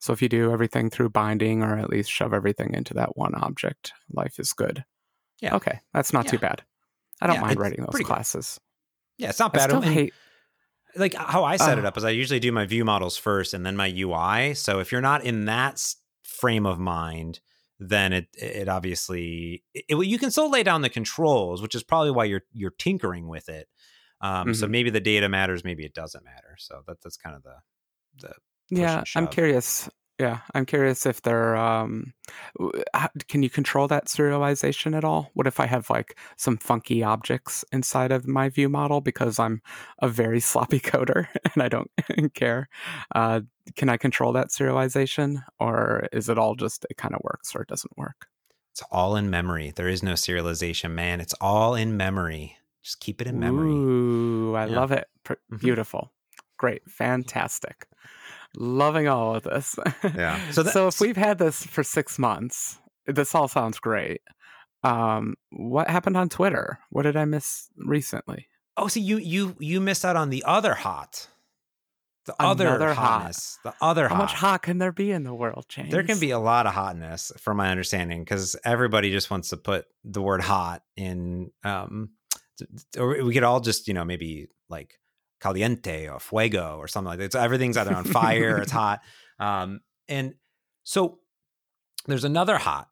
So 0.00 0.12
if 0.12 0.20
you 0.20 0.28
do 0.28 0.52
everything 0.52 0.90
through 0.90 1.10
binding 1.10 1.62
or 1.62 1.78
at 1.78 1.88
least 1.88 2.10
shove 2.10 2.32
everything 2.32 2.74
into 2.74 2.94
that 2.94 3.16
one 3.16 3.34
object, 3.34 3.92
life 4.12 4.38
is 4.38 4.52
good. 4.52 4.84
Yeah. 5.40 5.56
Okay, 5.56 5.80
that's 5.92 6.12
not 6.12 6.24
yeah. 6.26 6.30
too 6.32 6.38
bad. 6.38 6.62
I 7.20 7.26
don't 7.26 7.36
yeah, 7.36 7.42
mind 7.42 7.58
writing 7.58 7.84
those 7.84 8.02
classes. 8.02 8.58
Good. 9.18 9.24
Yeah, 9.24 9.30
it's 9.30 9.38
not 9.38 9.52
bad. 9.52 9.72
I, 9.72 9.80
hate 9.86 10.14
like 10.96 11.14
how 11.14 11.44
I 11.44 11.56
set 11.56 11.78
uh, 11.78 11.80
it 11.80 11.86
up 11.86 11.96
is 11.96 12.04
I 12.04 12.10
usually 12.10 12.40
do 12.40 12.52
my 12.52 12.66
view 12.66 12.84
models 12.84 13.16
first 13.16 13.54
and 13.54 13.64
then 13.64 13.76
my 13.76 13.92
UI. 13.94 14.54
So 14.54 14.78
if 14.80 14.92
you're 14.92 15.00
not 15.00 15.24
in 15.24 15.46
that 15.46 15.82
frame 16.22 16.66
of 16.66 16.78
mind, 16.78 17.40
then 17.78 18.12
it 18.12 18.28
it 18.34 18.68
obviously 18.68 19.62
it, 19.74 20.06
you 20.06 20.18
can 20.18 20.30
still 20.30 20.50
lay 20.50 20.62
down 20.62 20.82
the 20.82 20.88
controls, 20.88 21.62
which 21.62 21.74
is 21.74 21.82
probably 21.82 22.10
why 22.10 22.24
you're 22.24 22.42
you're 22.52 22.70
tinkering 22.70 23.28
with 23.28 23.48
it. 23.48 23.68
Um, 24.20 24.32
mm-hmm. 24.32 24.52
So 24.54 24.66
maybe 24.66 24.90
the 24.90 25.00
data 25.00 25.28
matters, 25.28 25.64
maybe 25.64 25.84
it 25.84 25.94
doesn't 25.94 26.24
matter. 26.24 26.56
So 26.58 26.82
that 26.86 27.02
that's 27.02 27.16
kind 27.16 27.36
of 27.36 27.42
the 27.42 27.56
the 28.20 28.34
yeah. 28.70 29.04
I'm 29.14 29.28
curious. 29.28 29.88
Yeah, 30.18 30.38
I'm 30.54 30.64
curious 30.64 31.04
if 31.04 31.20
they're. 31.20 31.56
Um, 31.56 32.14
can 33.28 33.42
you 33.42 33.50
control 33.50 33.86
that 33.88 34.06
serialization 34.06 34.96
at 34.96 35.04
all? 35.04 35.30
What 35.34 35.46
if 35.46 35.60
I 35.60 35.66
have 35.66 35.90
like 35.90 36.18
some 36.36 36.56
funky 36.56 37.02
objects 37.02 37.66
inside 37.70 38.12
of 38.12 38.26
my 38.26 38.48
view 38.48 38.70
model 38.70 39.02
because 39.02 39.38
I'm 39.38 39.60
a 40.00 40.08
very 40.08 40.40
sloppy 40.50 40.80
coder 40.80 41.28
and 41.52 41.62
I 41.62 41.68
don't 41.68 41.90
care? 42.34 42.68
Uh, 43.14 43.42
can 43.74 43.90
I 43.90 43.98
control 43.98 44.32
that 44.32 44.48
serialization, 44.48 45.42
or 45.60 46.06
is 46.12 46.30
it 46.30 46.38
all 46.38 46.54
just 46.54 46.86
it 46.88 46.96
kind 46.96 47.14
of 47.14 47.20
works 47.22 47.54
or 47.54 47.60
it 47.62 47.68
doesn't 47.68 47.98
work? 47.98 48.26
It's 48.72 48.82
all 48.90 49.16
in 49.16 49.28
memory. 49.28 49.72
There 49.74 49.88
is 49.88 50.02
no 50.02 50.12
serialization, 50.12 50.92
man. 50.92 51.20
It's 51.20 51.34
all 51.42 51.74
in 51.74 51.96
memory. 51.96 52.56
Just 52.82 53.00
keep 53.00 53.20
it 53.20 53.26
in 53.26 53.38
memory. 53.38 53.68
Ooh, 53.68 54.54
I 54.54 54.66
yeah. 54.66 54.76
love 54.76 54.92
it. 54.92 55.08
Mm-hmm. 55.26 55.56
Beautiful. 55.56 56.12
Great. 56.58 56.82
Fantastic 56.88 57.86
loving 58.56 59.06
all 59.08 59.36
of 59.36 59.44
this. 59.44 59.76
Yeah. 60.14 60.40
So, 60.50 60.62
that, 60.62 60.72
so 60.72 60.88
if 60.88 61.00
we've 61.00 61.16
had 61.16 61.38
this 61.38 61.64
for 61.64 61.82
six 61.82 62.18
months, 62.18 62.78
this 63.06 63.34
all 63.34 63.48
sounds 63.48 63.78
great. 63.78 64.20
Um, 64.82 65.34
what 65.50 65.90
happened 65.90 66.16
on 66.16 66.28
Twitter? 66.28 66.78
What 66.90 67.02
did 67.02 67.16
I 67.16 67.24
miss 67.24 67.68
recently? 67.76 68.48
Oh, 68.76 68.88
see, 68.88 69.00
you 69.00 69.18
you 69.18 69.56
you 69.58 69.80
missed 69.80 70.04
out 70.04 70.16
on 70.16 70.30
the 70.30 70.44
other 70.44 70.74
hot. 70.74 71.28
The 72.26 72.34
Another 72.40 72.68
other 72.68 72.94
hotness. 72.94 73.58
Hot. 73.62 73.74
The 73.78 73.84
other 73.84 74.08
hot. 74.08 74.10
How 74.10 74.16
hot. 74.16 74.22
much 74.22 74.32
hot 74.34 74.62
can 74.62 74.78
there 74.78 74.92
be 74.92 75.12
in 75.12 75.22
the 75.22 75.34
world, 75.34 75.66
James? 75.68 75.90
There 75.90 76.02
can 76.02 76.18
be 76.18 76.30
a 76.30 76.38
lot 76.38 76.66
of 76.66 76.74
hotness, 76.74 77.32
from 77.38 77.56
my 77.56 77.70
understanding, 77.70 78.22
because 78.22 78.56
everybody 78.64 79.12
just 79.12 79.30
wants 79.30 79.50
to 79.50 79.56
put 79.56 79.86
the 80.04 80.20
word 80.20 80.40
hot 80.40 80.82
in. 80.96 81.50
Um, 81.62 82.10
or 82.98 83.22
we 83.22 83.32
could 83.32 83.44
all 83.44 83.60
just, 83.60 83.86
you 83.86 83.94
know, 83.94 84.04
maybe 84.04 84.48
like 84.68 84.98
caliente 85.40 86.08
or 86.08 86.20
fuego 86.20 86.76
or 86.78 86.88
something 86.88 87.08
like 87.08 87.18
that. 87.18 87.32
So 87.32 87.40
everything's 87.40 87.76
either 87.76 87.94
on 87.94 88.04
fire 88.04 88.58
it's 88.58 88.72
hot. 88.72 89.00
Um, 89.38 89.80
and 90.08 90.34
so 90.84 91.18
there's 92.06 92.24
another 92.24 92.58
hot, 92.58 92.88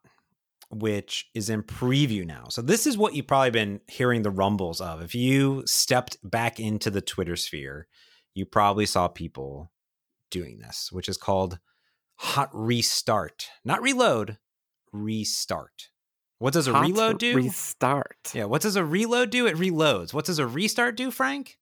which 0.69 1.29
is 1.33 1.49
in 1.49 1.63
preview 1.63 2.25
now. 2.25 2.45
So 2.49 2.61
this 2.61 2.85
is 2.85 2.97
what 2.97 3.15
you've 3.15 3.27
probably 3.27 3.51
been 3.51 3.81
hearing 3.87 4.21
the 4.21 4.31
rumbles 4.31 4.81
of. 4.81 5.01
If 5.01 5.15
you 5.15 5.63
stepped 5.65 6.17
back 6.23 6.59
into 6.59 6.89
the 6.89 7.01
Twitter 7.01 7.35
sphere, 7.35 7.87
you 8.33 8.45
probably 8.45 8.85
saw 8.85 9.07
people 9.07 9.71
doing 10.29 10.59
this, 10.59 10.91
which 10.91 11.07
is 11.07 11.17
called 11.17 11.59
hot 12.17 12.49
restart, 12.53 13.49
not 13.63 13.81
reload, 13.81 14.37
restart. 14.91 15.89
What 16.39 16.53
does 16.53 16.67
a 16.67 16.73
hot 16.73 16.85
reload 16.85 17.19
do? 17.19 17.35
Restart. 17.35 18.31
Yeah. 18.33 18.45
What 18.45 18.61
does 18.61 18.75
a 18.75 18.83
reload 18.83 19.29
do? 19.29 19.47
It 19.47 19.55
reloads. 19.55 20.13
What 20.13 20.25
does 20.25 20.39
a 20.39 20.45
restart 20.45 20.97
do, 20.97 21.11
Frank? 21.11 21.57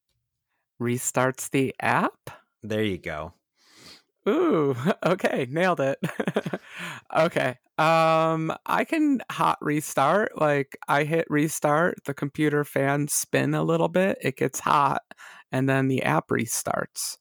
Restarts 0.81 1.49
the 1.49 1.73
app. 1.79 2.29
There 2.61 2.83
you 2.83 2.97
go. 2.97 3.33
Ooh, 4.27 4.75
okay, 5.05 5.47
nailed 5.49 5.79
it. 5.79 5.99
okay. 7.15 7.57
Um 7.77 8.53
I 8.65 8.85
can 8.85 9.21
hot 9.31 9.57
restart. 9.61 10.39
Like 10.39 10.77
I 10.87 11.03
hit 11.03 11.25
restart, 11.29 12.03
the 12.05 12.13
computer 12.13 12.63
fans 12.63 13.13
spin 13.13 13.53
a 13.53 13.63
little 13.63 13.89
bit, 13.89 14.17
it 14.21 14.37
gets 14.37 14.59
hot, 14.59 15.01
and 15.51 15.67
then 15.67 15.87
the 15.87 16.03
app 16.03 16.27
restarts. 16.29 17.17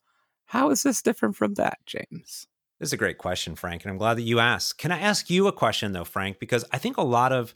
How 0.47 0.71
is 0.71 0.83
this 0.83 1.01
different 1.01 1.37
from 1.37 1.55
that, 1.55 1.79
James? 1.87 2.47
This 2.79 2.91
is 2.91 2.93
a 2.93 2.99
great 2.99 3.17
question, 3.17 3.55
Frank, 3.55 3.85
and 3.85 3.91
I'm 3.91 3.97
glad 3.97 4.19
that 4.19 4.23
you 4.23 4.41
asked. 4.41 4.77
Can 4.77 4.93
I 4.93 4.99
ask 4.99 5.31
you 5.31 5.47
a 5.47 5.53
question 5.53 5.93
though, 5.93 6.05
Frank? 6.05 6.39
Because 6.39 6.65
I 6.73 6.79
think 6.79 6.97
a 6.97 7.03
lot 7.03 7.33
of 7.33 7.55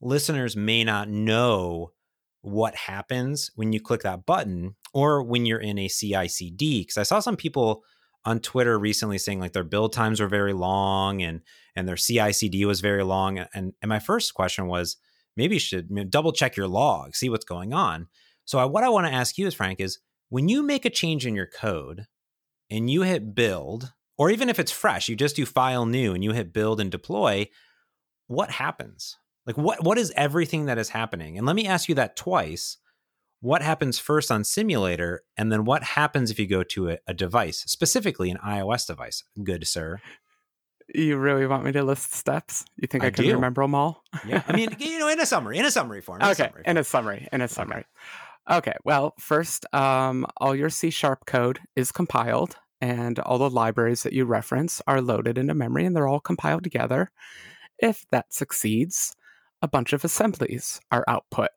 listeners 0.00 0.56
may 0.56 0.84
not 0.84 1.08
know 1.08 1.92
what 2.42 2.74
happens 2.74 3.50
when 3.54 3.72
you 3.72 3.80
click 3.80 4.02
that 4.02 4.26
button 4.26 4.74
or 4.94 5.22
when 5.22 5.44
you're 5.44 5.60
in 5.60 5.78
a 5.78 5.88
CI/CD. 5.88 6.82
Because 6.82 6.96
I 6.96 7.02
saw 7.02 7.20
some 7.20 7.36
people 7.36 7.84
on 8.24 8.40
Twitter 8.40 8.78
recently 8.78 9.18
saying 9.18 9.40
like 9.40 9.52
their 9.52 9.64
build 9.64 9.92
times 9.92 10.20
were 10.20 10.28
very 10.28 10.54
long 10.54 11.22
and 11.22 11.42
and 11.76 11.86
their 11.86 11.96
CI/CD 11.96 12.64
was 12.64 12.80
very 12.80 13.04
long. 13.04 13.38
And 13.38 13.74
and 13.82 13.88
my 13.88 13.98
first 13.98 14.34
question 14.34 14.66
was 14.66 14.96
maybe 15.36 15.56
you 15.56 15.60
should 15.60 16.10
double 16.10 16.32
check 16.32 16.56
your 16.56 16.68
log, 16.68 17.14
see 17.14 17.28
what's 17.28 17.44
going 17.44 17.74
on. 17.74 18.08
So 18.44 18.58
I, 18.58 18.64
what 18.64 18.84
I 18.84 18.88
want 18.88 19.06
to 19.06 19.12
ask 19.12 19.36
you 19.36 19.46
is 19.46 19.54
Frank 19.54 19.80
is 19.80 19.98
when 20.28 20.48
you 20.48 20.62
make 20.62 20.84
a 20.84 20.90
change 20.90 21.26
in 21.26 21.34
your 21.34 21.46
code 21.46 22.06
and 22.70 22.90
you 22.90 23.02
hit 23.02 23.34
build, 23.34 23.92
or 24.16 24.30
even 24.30 24.48
if 24.48 24.58
it's 24.58 24.72
fresh, 24.72 25.08
you 25.08 25.16
just 25.16 25.36
do 25.36 25.46
file 25.46 25.86
new 25.86 26.14
and 26.14 26.22
you 26.22 26.32
hit 26.32 26.52
build 26.52 26.80
and 26.80 26.90
deploy, 26.90 27.48
what 28.26 28.50
happens? 28.50 29.16
Like 29.46 29.58
what 29.58 29.84
what 29.84 29.98
is 29.98 30.12
everything 30.16 30.66
that 30.66 30.78
is 30.78 30.88
happening? 30.88 31.36
And 31.36 31.46
let 31.46 31.56
me 31.56 31.66
ask 31.66 31.88
you 31.88 31.94
that 31.96 32.16
twice 32.16 32.78
what 33.44 33.60
happens 33.60 33.98
first 33.98 34.32
on 34.32 34.42
simulator 34.42 35.22
and 35.36 35.52
then 35.52 35.66
what 35.66 35.82
happens 35.82 36.30
if 36.30 36.38
you 36.38 36.46
go 36.46 36.62
to 36.62 36.88
a, 36.88 36.98
a, 37.06 37.12
device 37.12 37.62
specifically 37.66 38.30
an 38.30 38.38
ios 38.38 38.86
device. 38.86 39.22
Good 39.42 39.66
sir. 39.66 40.00
You 40.94 41.18
really 41.18 41.46
want 41.46 41.62
me 41.62 41.72
to 41.72 41.82
list 41.82 42.14
steps? 42.14 42.64
You 42.76 42.88
think 42.88 43.04
i, 43.04 43.08
I 43.08 43.10
can 43.10 43.24
do. 43.24 43.34
remember 43.34 43.62
them 43.62 43.74
all? 43.74 44.02
Yeah 44.26 44.42
i 44.48 44.56
mean 44.56 44.74
you 44.78 44.98
know 44.98 45.08
in 45.08 45.20
a 45.20 45.26
summary 45.26 45.58
in 45.58 45.66
a 45.66 45.70
summary 45.70 46.00
form 46.00 46.22
in 46.22 46.28
okay 46.28 46.44
a 46.44 46.46
summary 46.46 46.62
in 46.66 46.76
a 46.78 46.84
summary 46.84 47.28
in 47.32 47.40
a 47.42 47.48
summary. 47.48 47.84
Okay, 48.50 48.70
okay. 48.70 48.78
well 48.82 49.12
first 49.18 49.66
um, 49.74 50.26
all 50.38 50.56
your 50.56 50.70
c 50.70 50.88
sharp 50.88 51.26
code 51.26 51.60
is 51.76 51.92
compiled 51.92 52.56
and 52.80 53.18
all 53.18 53.36
the 53.36 53.50
libraries 53.50 54.04
that 54.04 54.14
you 54.14 54.24
reference 54.24 54.80
are 54.86 55.02
loaded 55.02 55.36
into 55.36 55.54
memory 55.54 55.84
and 55.84 55.94
they're 55.94 56.08
all 56.08 56.20
compiled 56.20 56.64
together. 56.64 57.10
If 57.78 58.06
that 58.10 58.32
succeeds 58.32 59.14
a 59.60 59.68
bunch 59.68 59.92
of 59.92 60.02
assemblies 60.02 60.80
are 60.90 61.04
output 61.06 61.50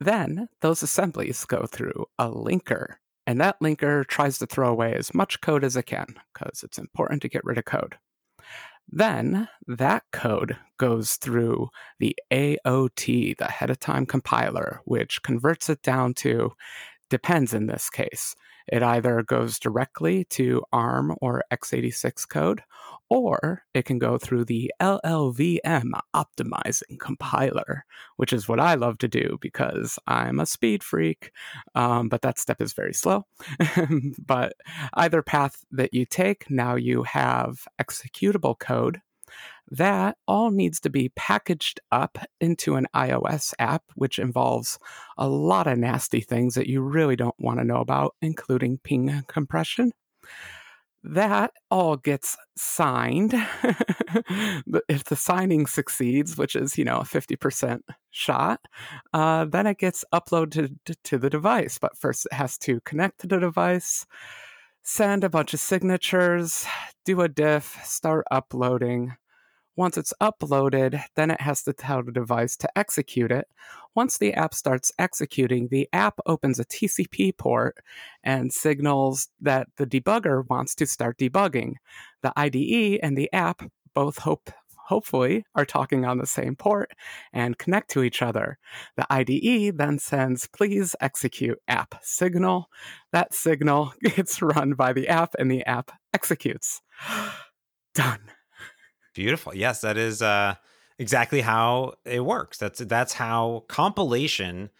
then 0.00 0.48
those 0.60 0.82
assemblies 0.82 1.44
go 1.44 1.66
through 1.66 2.06
a 2.18 2.28
linker, 2.28 2.94
and 3.26 3.40
that 3.40 3.60
linker 3.60 4.06
tries 4.06 4.38
to 4.38 4.46
throw 4.46 4.70
away 4.70 4.94
as 4.94 5.14
much 5.14 5.40
code 5.40 5.64
as 5.64 5.76
it 5.76 5.86
can 5.86 6.06
because 6.32 6.62
it's 6.62 6.78
important 6.78 7.22
to 7.22 7.28
get 7.28 7.44
rid 7.44 7.58
of 7.58 7.64
code. 7.64 7.96
Then 8.90 9.48
that 9.66 10.04
code 10.12 10.56
goes 10.78 11.16
through 11.16 11.68
the 11.98 12.16
AOT, 12.32 13.36
the 13.36 13.48
ahead 13.48 13.70
of 13.70 13.78
time 13.78 14.06
compiler, 14.06 14.80
which 14.84 15.22
converts 15.22 15.68
it 15.68 15.82
down 15.82 16.14
to 16.14 16.52
depends 17.10 17.52
in 17.52 17.66
this 17.66 17.90
case. 17.90 18.34
It 18.66 18.82
either 18.82 19.22
goes 19.22 19.58
directly 19.58 20.24
to 20.30 20.62
ARM 20.72 21.16
or 21.20 21.42
x86 21.52 22.28
code, 22.28 22.62
or 23.10 23.62
it 23.74 23.84
can 23.84 23.98
go 23.98 24.18
through 24.18 24.44
the 24.44 24.72
LLVM 24.80 25.92
optimizing 26.14 26.98
compiler, 26.98 27.84
which 28.16 28.32
is 28.32 28.48
what 28.48 28.60
I 28.60 28.74
love 28.74 28.98
to 28.98 29.08
do 29.08 29.38
because 29.40 29.98
I'm 30.06 30.40
a 30.40 30.46
speed 30.46 30.82
freak. 30.82 31.30
Um, 31.74 32.08
but 32.08 32.22
that 32.22 32.38
step 32.38 32.60
is 32.60 32.72
very 32.72 32.94
slow. 32.94 33.24
but 34.18 34.54
either 34.94 35.22
path 35.22 35.64
that 35.70 35.94
you 35.94 36.04
take, 36.04 36.50
now 36.50 36.74
you 36.74 37.04
have 37.04 37.64
executable 37.80 38.58
code 38.58 39.00
that 39.70 40.16
all 40.26 40.50
needs 40.50 40.80
to 40.80 40.90
be 40.90 41.10
packaged 41.10 41.80
up 41.92 42.18
into 42.40 42.76
an 42.76 42.86
iOS 42.94 43.52
app, 43.58 43.82
which 43.94 44.18
involves 44.18 44.78
a 45.16 45.28
lot 45.28 45.66
of 45.66 45.78
nasty 45.78 46.20
things 46.20 46.54
that 46.54 46.68
you 46.68 46.80
really 46.80 47.16
don't 47.16 47.38
want 47.38 47.58
to 47.58 47.64
know 47.64 47.80
about, 47.80 48.14
including 48.22 48.78
PNG 48.78 49.26
compression. 49.26 49.92
That 51.04 51.52
all 51.70 51.96
gets 51.96 52.36
signed. 52.56 53.32
if 54.88 55.04
the 55.04 55.16
signing 55.16 55.66
succeeds, 55.66 56.36
which 56.36 56.56
is, 56.56 56.76
you 56.76 56.84
know, 56.84 56.98
a 56.98 57.04
50% 57.04 57.80
shot, 58.10 58.60
uh, 59.12 59.44
then 59.44 59.66
it 59.66 59.78
gets 59.78 60.04
uploaded 60.12 60.76
to 61.04 61.18
the 61.18 61.30
device. 61.30 61.78
But 61.78 61.96
first, 61.96 62.26
it 62.26 62.34
has 62.34 62.58
to 62.58 62.80
connect 62.80 63.20
to 63.20 63.26
the 63.28 63.38
device, 63.38 64.06
send 64.82 65.22
a 65.22 65.30
bunch 65.30 65.54
of 65.54 65.60
signatures, 65.60 66.66
do 67.04 67.20
a 67.20 67.28
diff, 67.28 67.78
start 67.84 68.24
uploading 68.30 69.16
once 69.78 69.96
it's 69.96 70.12
uploaded, 70.20 71.00
then 71.14 71.30
it 71.30 71.40
has 71.40 71.62
to 71.62 71.72
tell 71.72 72.02
the 72.02 72.10
device 72.10 72.56
to 72.56 72.68
execute 72.76 73.30
it. 73.30 73.46
Once 73.94 74.18
the 74.18 74.34
app 74.34 74.52
starts 74.52 74.90
executing, 74.98 75.68
the 75.68 75.88
app 75.92 76.18
opens 76.26 76.58
a 76.58 76.64
TCP 76.64 77.36
port 77.36 77.76
and 78.24 78.52
signals 78.52 79.28
that 79.40 79.68
the 79.76 79.86
debugger 79.86 80.44
wants 80.50 80.74
to 80.74 80.84
start 80.84 81.16
debugging. 81.16 81.74
The 82.22 82.32
IDE 82.36 82.98
and 83.04 83.16
the 83.16 83.32
app 83.32 83.62
both 83.94 84.18
hope 84.18 84.50
hopefully 84.88 85.44
are 85.54 85.66
talking 85.66 86.04
on 86.04 86.18
the 86.18 86.26
same 86.26 86.56
port 86.56 86.90
and 87.32 87.58
connect 87.58 87.90
to 87.90 88.02
each 88.02 88.20
other. 88.20 88.58
The 88.96 89.06
IDE 89.10 89.76
then 89.78 89.98
sends 90.00 90.48
please 90.48 90.96
execute 91.00 91.60
app 91.68 91.94
signal. 92.02 92.68
That 93.12 93.32
signal 93.32 93.92
gets 94.02 94.42
run 94.42 94.72
by 94.72 94.92
the 94.92 95.06
app 95.06 95.34
and 95.38 95.48
the 95.48 95.64
app 95.66 95.92
executes. 96.12 96.80
Done. 97.94 98.30
Beautiful. 99.18 99.52
Yes, 99.52 99.80
that 99.80 99.96
is 99.96 100.22
uh, 100.22 100.54
exactly 100.96 101.40
how 101.40 101.94
it 102.04 102.24
works. 102.24 102.56
That's 102.56 102.78
that's 102.78 103.14
how 103.14 103.64
compilation 103.66 104.70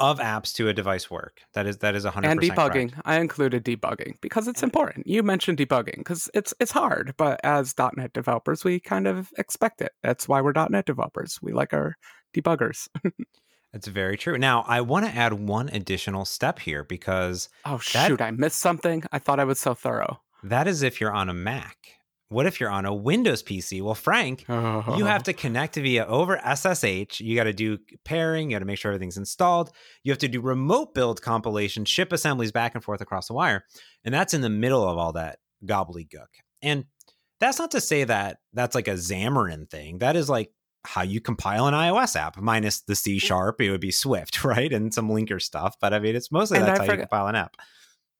of 0.00 0.18
apps 0.20 0.54
to 0.54 0.70
a 0.70 0.72
device 0.72 1.10
work. 1.10 1.42
That 1.52 1.66
is 1.66 1.76
that 1.78 1.94
is 1.94 2.06
100% 2.06 2.24
and 2.24 2.40
debugging. 2.40 2.92
Correct. 2.92 2.94
I 3.04 3.20
included 3.20 3.62
debugging 3.62 4.14
because 4.22 4.48
it's 4.48 4.62
important. 4.62 5.06
You 5.06 5.22
mentioned 5.22 5.58
debugging 5.58 5.98
because 5.98 6.30
it's 6.32 6.54
it's 6.60 6.72
hard, 6.72 7.12
but 7.18 7.38
as 7.44 7.74
.NET 7.78 8.14
developers, 8.14 8.64
we 8.64 8.80
kind 8.80 9.06
of 9.06 9.30
expect 9.36 9.82
it. 9.82 9.92
That's 10.02 10.26
why 10.26 10.40
we're 10.40 10.54
.NET 10.70 10.86
developers. 10.86 11.38
We 11.42 11.52
like 11.52 11.74
our 11.74 11.98
debuggers. 12.34 12.88
That's 13.74 13.88
very 13.88 14.16
true. 14.16 14.38
Now, 14.38 14.64
I 14.66 14.80
want 14.80 15.04
to 15.04 15.14
add 15.14 15.34
one 15.34 15.68
additional 15.68 16.24
step 16.24 16.58
here 16.58 16.84
because 16.84 17.50
oh 17.66 17.76
shoot, 17.76 18.22
I 18.22 18.30
missed 18.30 18.60
something. 18.60 19.04
I 19.12 19.18
thought 19.18 19.40
I 19.40 19.44
was 19.44 19.58
so 19.58 19.74
thorough. 19.74 20.22
That 20.42 20.66
is 20.66 20.82
if 20.82 21.02
you're 21.02 21.12
on 21.12 21.28
a 21.28 21.34
Mac. 21.34 21.76
What 22.34 22.46
if 22.46 22.58
you're 22.58 22.70
on 22.70 22.84
a 22.84 22.92
Windows 22.92 23.42
PC? 23.44 23.80
Well, 23.80 23.94
Frank, 23.94 24.44
oh. 24.48 24.96
you 24.98 25.04
have 25.04 25.22
to 25.24 25.32
connect 25.32 25.76
via 25.76 26.04
over 26.04 26.38
SSH. 26.38 27.20
You 27.20 27.36
got 27.36 27.44
to 27.44 27.52
do 27.52 27.78
pairing. 28.04 28.50
You 28.50 28.56
got 28.56 28.58
to 28.58 28.64
make 28.64 28.78
sure 28.78 28.90
everything's 28.90 29.16
installed. 29.16 29.70
You 30.02 30.10
have 30.10 30.18
to 30.18 30.28
do 30.28 30.40
remote 30.40 30.94
build 30.94 31.22
compilation, 31.22 31.84
ship 31.84 32.12
assemblies 32.12 32.50
back 32.50 32.74
and 32.74 32.82
forth 32.82 33.00
across 33.00 33.28
the 33.28 33.34
wire. 33.34 33.64
And 34.04 34.12
that's 34.12 34.34
in 34.34 34.40
the 34.40 34.50
middle 34.50 34.86
of 34.86 34.98
all 34.98 35.12
that 35.12 35.38
gobbledygook. 35.64 36.26
And 36.60 36.86
that's 37.38 37.60
not 37.60 37.70
to 37.70 37.80
say 37.80 38.02
that 38.02 38.38
that's 38.52 38.74
like 38.74 38.88
a 38.88 38.94
Xamarin 38.94 39.70
thing. 39.70 39.98
That 39.98 40.16
is 40.16 40.28
like 40.28 40.50
how 40.84 41.02
you 41.02 41.20
compile 41.20 41.66
an 41.66 41.74
iOS 41.74 42.16
app, 42.16 42.36
minus 42.36 42.80
the 42.82 42.96
C 42.96 43.18
sharp. 43.18 43.60
It 43.60 43.70
would 43.70 43.80
be 43.80 43.92
Swift, 43.92 44.44
right? 44.44 44.72
And 44.72 44.92
some 44.92 45.08
linker 45.08 45.40
stuff. 45.40 45.76
But 45.80 45.94
I 45.94 46.00
mean, 46.00 46.16
it's 46.16 46.32
mostly 46.32 46.58
and 46.58 46.66
that's 46.66 46.80
I 46.80 46.82
how 46.82 46.86
forget- 46.86 46.98
you 46.98 47.06
compile 47.06 47.28
an 47.28 47.36
app. 47.36 47.56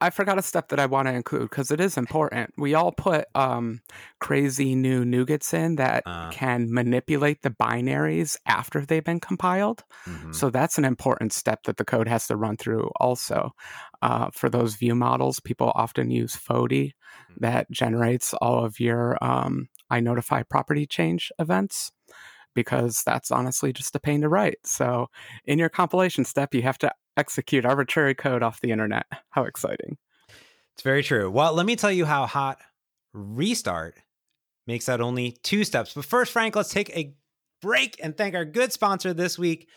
I 0.00 0.10
forgot 0.10 0.38
a 0.38 0.42
step 0.42 0.68
that 0.68 0.80
I 0.80 0.86
want 0.86 1.08
to 1.08 1.14
include 1.14 1.50
because 1.50 1.70
it 1.70 1.80
is 1.80 1.96
important. 1.96 2.52
We 2.58 2.74
all 2.74 2.92
put 2.92 3.26
um, 3.34 3.80
crazy 4.20 4.74
new 4.74 5.04
NuGets 5.04 5.54
in 5.54 5.76
that 5.76 6.02
uh, 6.04 6.30
can 6.30 6.72
manipulate 6.72 7.42
the 7.42 7.50
binaries 7.50 8.36
after 8.46 8.84
they've 8.84 9.04
been 9.04 9.20
compiled. 9.20 9.84
Mm-hmm. 10.06 10.32
So 10.32 10.50
that's 10.50 10.78
an 10.78 10.84
important 10.84 11.32
step 11.32 11.62
that 11.64 11.76
the 11.76 11.84
code 11.84 12.08
has 12.08 12.26
to 12.26 12.36
run 12.36 12.56
through 12.56 12.90
also. 13.00 13.52
Uh, 14.02 14.30
for 14.32 14.50
those 14.50 14.74
view 14.74 14.94
models, 14.94 15.40
people 15.40 15.72
often 15.74 16.10
use 16.10 16.36
Fody 16.36 16.68
mm-hmm. 16.68 17.34
that 17.40 17.70
generates 17.70 18.34
all 18.34 18.64
of 18.64 18.78
your 18.80 19.16
um, 19.22 19.68
I 19.90 20.00
notify 20.00 20.42
property 20.42 20.86
change 20.86 21.30
events 21.38 21.92
because 22.54 23.02
that's 23.04 23.30
honestly 23.30 23.72
just 23.72 23.96
a 23.96 24.00
pain 24.00 24.20
to 24.20 24.28
write. 24.28 24.58
So 24.64 25.08
in 25.44 25.58
your 25.58 25.68
compilation 25.68 26.24
step, 26.24 26.54
you 26.54 26.62
have 26.62 26.78
to 26.78 26.92
execute 27.16 27.64
arbitrary 27.64 28.14
code 28.14 28.42
off 28.42 28.61
the 28.61 28.71
internet. 28.71 29.06
How 29.30 29.44
exciting. 29.44 29.99
It's 30.75 30.83
very 30.83 31.02
true. 31.02 31.30
Well, 31.30 31.54
let 31.54 31.66
me 31.66 31.76
tell 31.76 31.92
you 31.92 32.04
how 32.04 32.26
hot 32.26 32.59
restart 33.12 33.97
makes 34.66 34.87
that 34.87 35.00
only 35.00 35.37
two 35.44 35.62
steps. 35.62 35.94
But 35.94 36.04
first, 36.04 36.33
Frank, 36.33 36.56
let's 36.56 36.73
take 36.73 36.90
a 36.90 37.14
break 37.62 37.97
and 38.02 38.16
thank 38.16 38.35
our 38.35 38.44
good 38.44 38.73
sponsor 38.73 39.14
this 39.14 39.38
week, 39.38 39.68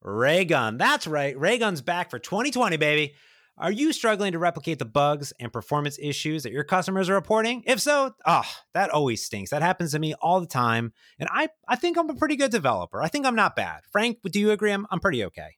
Raygun. 0.00 0.76
That's 0.76 1.08
right. 1.08 1.36
Raygun's 1.36 1.82
back 1.82 2.08
for 2.08 2.20
2020, 2.20 2.76
baby. 2.76 3.14
Are 3.56 3.70
you 3.70 3.92
struggling 3.92 4.32
to 4.32 4.38
replicate 4.38 4.80
the 4.80 4.84
bugs 4.84 5.32
and 5.38 5.52
performance 5.52 5.96
issues 6.00 6.42
that 6.42 6.52
your 6.52 6.64
customers 6.64 7.08
are 7.08 7.14
reporting? 7.14 7.62
If 7.66 7.80
so, 7.80 8.14
oh, 8.26 8.50
that 8.74 8.90
always 8.90 9.24
stinks. 9.24 9.50
That 9.50 9.62
happens 9.62 9.92
to 9.92 9.98
me 10.00 10.14
all 10.14 10.40
the 10.40 10.46
time. 10.46 10.92
And 11.20 11.28
I, 11.32 11.48
I 11.68 11.76
think 11.76 11.96
I'm 11.96 12.10
a 12.10 12.14
pretty 12.14 12.34
good 12.34 12.50
developer. 12.50 13.00
I 13.00 13.08
think 13.08 13.26
I'm 13.26 13.36
not 13.36 13.54
bad. 13.54 13.82
Frank, 13.92 14.18
do 14.24 14.40
you 14.40 14.50
agree? 14.50 14.72
I'm, 14.72 14.86
I'm 14.90 14.98
pretty 14.98 15.24
okay. 15.26 15.56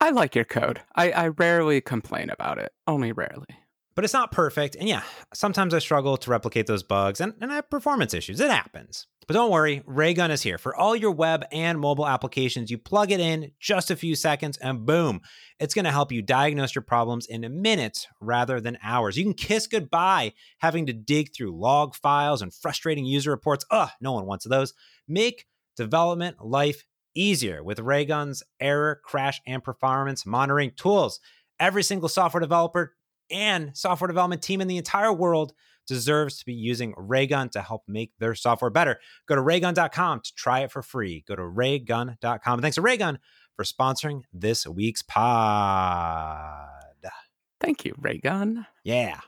I 0.00 0.10
like 0.10 0.34
your 0.34 0.44
code. 0.44 0.80
I, 0.94 1.10
I 1.10 1.28
rarely 1.28 1.80
complain 1.80 2.30
about 2.30 2.58
it, 2.58 2.72
only 2.86 3.12
rarely. 3.12 3.46
But 3.94 4.04
it's 4.04 4.14
not 4.14 4.30
perfect. 4.30 4.76
And 4.76 4.88
yeah, 4.88 5.02
sometimes 5.34 5.74
I 5.74 5.80
struggle 5.80 6.16
to 6.18 6.30
replicate 6.30 6.68
those 6.68 6.84
bugs 6.84 7.20
and, 7.20 7.34
and 7.40 7.50
I 7.50 7.56
have 7.56 7.68
performance 7.68 8.14
issues. 8.14 8.38
It 8.38 8.48
happens. 8.48 9.08
But 9.26 9.34
don't 9.34 9.50
worry, 9.50 9.82
Raygun 9.86 10.30
is 10.30 10.40
here. 10.40 10.56
For 10.56 10.74
all 10.74 10.94
your 10.94 11.10
web 11.10 11.44
and 11.50 11.80
mobile 11.80 12.06
applications, 12.06 12.70
you 12.70 12.78
plug 12.78 13.10
it 13.10 13.18
in 13.18 13.50
just 13.58 13.90
a 13.90 13.96
few 13.96 14.14
seconds 14.14 14.56
and 14.58 14.86
boom, 14.86 15.20
it's 15.58 15.74
going 15.74 15.84
to 15.84 15.90
help 15.90 16.12
you 16.12 16.22
diagnose 16.22 16.76
your 16.76 16.82
problems 16.82 17.26
in 17.26 17.60
minutes 17.60 18.06
rather 18.20 18.60
than 18.60 18.78
hours. 18.84 19.18
You 19.18 19.24
can 19.24 19.34
kiss 19.34 19.66
goodbye 19.66 20.32
having 20.58 20.86
to 20.86 20.92
dig 20.92 21.34
through 21.34 21.58
log 21.58 21.96
files 21.96 22.40
and 22.40 22.54
frustrating 22.54 23.04
user 23.04 23.32
reports. 23.32 23.64
Ugh, 23.72 23.90
no 24.00 24.12
one 24.12 24.26
wants 24.26 24.46
those. 24.46 24.74
Make 25.08 25.44
development 25.76 26.36
life 26.40 26.84
easier 27.14 27.62
with 27.62 27.78
Raygun's 27.78 28.42
error, 28.60 29.00
crash, 29.04 29.40
and 29.46 29.62
performance 29.62 30.26
monitoring 30.26 30.72
tools. 30.76 31.20
Every 31.60 31.82
single 31.82 32.08
software 32.08 32.40
developer 32.40 32.94
and 33.30 33.76
software 33.76 34.08
development 34.08 34.42
team 34.42 34.60
in 34.60 34.68
the 34.68 34.78
entire 34.78 35.12
world 35.12 35.52
deserves 35.86 36.38
to 36.38 36.46
be 36.46 36.52
using 36.52 36.94
Raygun 36.96 37.48
to 37.50 37.62
help 37.62 37.82
make 37.88 38.12
their 38.18 38.34
software 38.34 38.70
better. 38.70 39.00
Go 39.26 39.34
to 39.34 39.40
raygun.com 39.40 40.20
to 40.20 40.34
try 40.34 40.60
it 40.60 40.70
for 40.70 40.82
free. 40.82 41.24
Go 41.26 41.34
to 41.34 41.44
raygun.com. 41.44 42.54
And 42.54 42.62
thanks 42.62 42.76
to 42.76 42.82
Raygun 42.82 43.18
for 43.56 43.64
sponsoring 43.64 44.22
this 44.32 44.66
week's 44.66 45.02
pod. 45.02 46.68
Thank 47.60 47.84
you, 47.84 47.94
Raygun. 47.98 48.66
Yeah. 48.84 49.20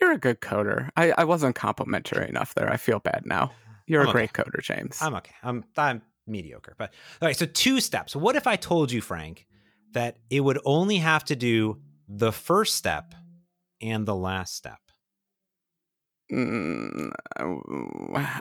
You're 0.00 0.12
a 0.12 0.18
good 0.18 0.40
coder. 0.40 0.90
I, 0.96 1.12
I 1.16 1.24
wasn't 1.24 1.54
complimentary 1.54 2.28
enough 2.28 2.54
there. 2.54 2.70
I 2.70 2.76
feel 2.76 2.98
bad 2.98 3.22
now. 3.24 3.52
You're 3.86 4.02
I'm 4.02 4.08
a 4.08 4.12
great 4.12 4.32
coder, 4.32 4.60
James. 4.62 5.00
I'm 5.00 5.14
okay. 5.14 5.34
I'm 5.42 5.64
I'm 5.76 6.02
mediocre. 6.26 6.74
But 6.78 6.92
all 7.20 7.26
right, 7.26 7.36
so 7.36 7.46
two 7.46 7.80
steps. 7.80 8.16
What 8.16 8.36
if 8.36 8.46
I 8.46 8.56
told 8.56 8.92
you, 8.92 9.00
Frank, 9.00 9.46
that 9.92 10.16
it 10.30 10.40
would 10.40 10.58
only 10.64 10.96
have 10.96 11.24
to 11.26 11.36
do 11.36 11.80
the 12.08 12.32
first 12.32 12.76
step 12.76 13.14
and 13.80 14.06
the 14.06 14.14
last 14.14 14.54
step? 14.54 14.78
Mm, 16.32 17.10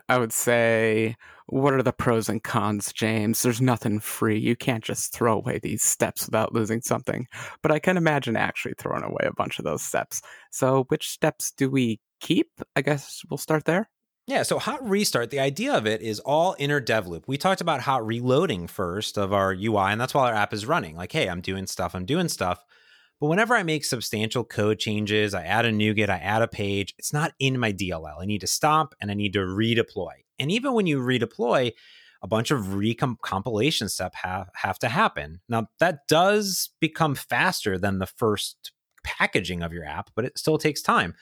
I 0.07 0.17
would 0.17 0.31
say, 0.31 1.15
what 1.47 1.73
are 1.73 1.83
the 1.83 1.91
pros 1.91 2.29
and 2.29 2.41
cons, 2.41 2.93
James? 2.93 3.41
There's 3.41 3.61
nothing 3.61 3.99
free. 3.99 4.39
You 4.39 4.55
can't 4.55 4.83
just 4.83 5.13
throw 5.13 5.35
away 5.35 5.59
these 5.61 5.83
steps 5.83 6.25
without 6.25 6.53
losing 6.53 6.81
something. 6.81 7.27
But 7.61 7.71
I 7.71 7.79
can 7.79 7.97
imagine 7.97 8.37
actually 8.37 8.75
throwing 8.77 9.03
away 9.03 9.25
a 9.25 9.33
bunch 9.33 9.59
of 9.59 9.65
those 9.65 9.81
steps. 9.81 10.21
So, 10.49 10.85
which 10.87 11.09
steps 11.09 11.51
do 11.51 11.69
we 11.69 11.99
keep? 12.21 12.49
I 12.75 12.81
guess 12.81 13.21
we'll 13.29 13.37
start 13.37 13.65
there. 13.65 13.89
Yeah, 14.25 14.43
so 14.43 14.57
hot 14.57 14.87
restart, 14.87 15.31
the 15.31 15.41
idea 15.41 15.73
of 15.73 15.85
it 15.85 16.01
is 16.01 16.21
all 16.21 16.55
inner 16.57 16.79
dev 16.79 17.07
loop. 17.07 17.25
We 17.27 17.37
talked 17.37 17.59
about 17.59 17.81
hot 17.81 18.05
reloading 18.05 18.67
first 18.67 19.17
of 19.17 19.33
our 19.33 19.51
UI, 19.51 19.91
and 19.91 19.99
that's 19.99 20.13
while 20.13 20.25
our 20.25 20.33
app 20.33 20.53
is 20.53 20.65
running. 20.65 20.95
Like, 20.95 21.11
hey, 21.11 21.27
I'm 21.27 21.41
doing 21.41 21.67
stuff, 21.67 21.93
I'm 21.93 22.05
doing 22.05 22.29
stuff. 22.29 22.63
But 23.19 23.27
whenever 23.27 23.53
I 23.53 23.63
make 23.63 23.83
substantial 23.83 24.45
code 24.45 24.79
changes, 24.79 25.33
I 25.33 25.43
add 25.43 25.65
a 25.65 25.71
NuGet, 25.71 26.09
I 26.09 26.17
add 26.17 26.41
a 26.41 26.47
page, 26.47 26.93
it's 26.97 27.11
not 27.11 27.33
in 27.37 27.59
my 27.59 27.73
DLL. 27.73 28.21
I 28.21 28.25
need 28.25 28.41
to 28.41 28.47
stop 28.47 28.95
and 29.01 29.11
I 29.11 29.13
need 29.13 29.33
to 29.33 29.39
redeploy. 29.39 30.11
And 30.39 30.49
even 30.51 30.73
when 30.73 30.87
you 30.87 30.99
redeploy, 30.99 31.73
a 32.21 32.27
bunch 32.27 32.49
of 32.49 32.67
recompilation 32.67 33.89
steps 33.89 34.17
have, 34.23 34.49
have 34.55 34.79
to 34.79 34.87
happen. 34.87 35.41
Now, 35.49 35.67
that 35.79 36.07
does 36.07 36.69
become 36.79 37.15
faster 37.15 37.77
than 37.77 37.99
the 37.99 38.07
first 38.07 38.71
packaging 39.03 39.61
of 39.61 39.73
your 39.73 39.83
app, 39.83 40.11
but 40.15 40.23
it 40.23 40.37
still 40.37 40.57
takes 40.57 40.81
time. 40.81 41.13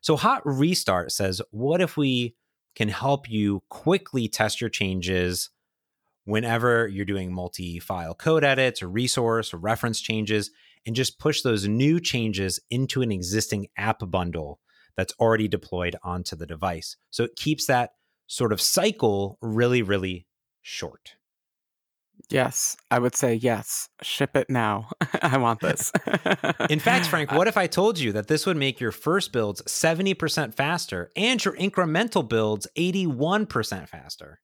So, 0.00 0.16
Hot 0.16 0.42
Restart 0.44 1.12
says, 1.12 1.40
what 1.50 1.80
if 1.80 1.96
we 1.96 2.34
can 2.74 2.88
help 2.88 3.28
you 3.28 3.62
quickly 3.68 4.28
test 4.28 4.60
your 4.60 4.70
changes 4.70 5.50
whenever 6.24 6.86
you're 6.88 7.04
doing 7.04 7.32
multi 7.32 7.78
file 7.78 8.14
code 8.14 8.44
edits 8.44 8.82
or 8.82 8.88
resource 8.88 9.52
or 9.52 9.58
reference 9.58 10.00
changes? 10.00 10.50
and 10.88 10.96
just 10.96 11.18
push 11.18 11.42
those 11.42 11.68
new 11.68 12.00
changes 12.00 12.58
into 12.70 13.02
an 13.02 13.12
existing 13.12 13.66
app 13.76 13.98
bundle 14.10 14.58
that's 14.96 15.12
already 15.20 15.46
deployed 15.46 15.94
onto 16.02 16.34
the 16.34 16.46
device. 16.46 16.96
So 17.10 17.24
it 17.24 17.36
keeps 17.36 17.66
that 17.66 17.90
sort 18.26 18.54
of 18.54 18.60
cycle 18.60 19.36
really, 19.42 19.82
really 19.82 20.26
short. 20.62 21.16
Yes, 22.30 22.76
I 22.90 22.98
would 22.98 23.14
say 23.14 23.34
yes. 23.34 23.88
Ship 24.02 24.36
it 24.36 24.50
now. 24.50 24.90
I 25.22 25.38
want 25.38 25.60
this. 25.60 25.90
In 26.68 26.78
fact, 26.78 27.06
Frank, 27.06 27.32
what 27.32 27.48
if 27.48 27.56
I 27.56 27.66
told 27.66 27.98
you 27.98 28.12
that 28.12 28.28
this 28.28 28.44
would 28.44 28.56
make 28.56 28.80
your 28.80 28.92
first 28.92 29.32
builds 29.32 29.62
70% 29.62 30.54
faster 30.54 31.10
and 31.16 31.42
your 31.42 31.54
incremental 31.56 32.28
builds 32.28 32.66
81% 32.76 33.88
faster? 33.88 34.40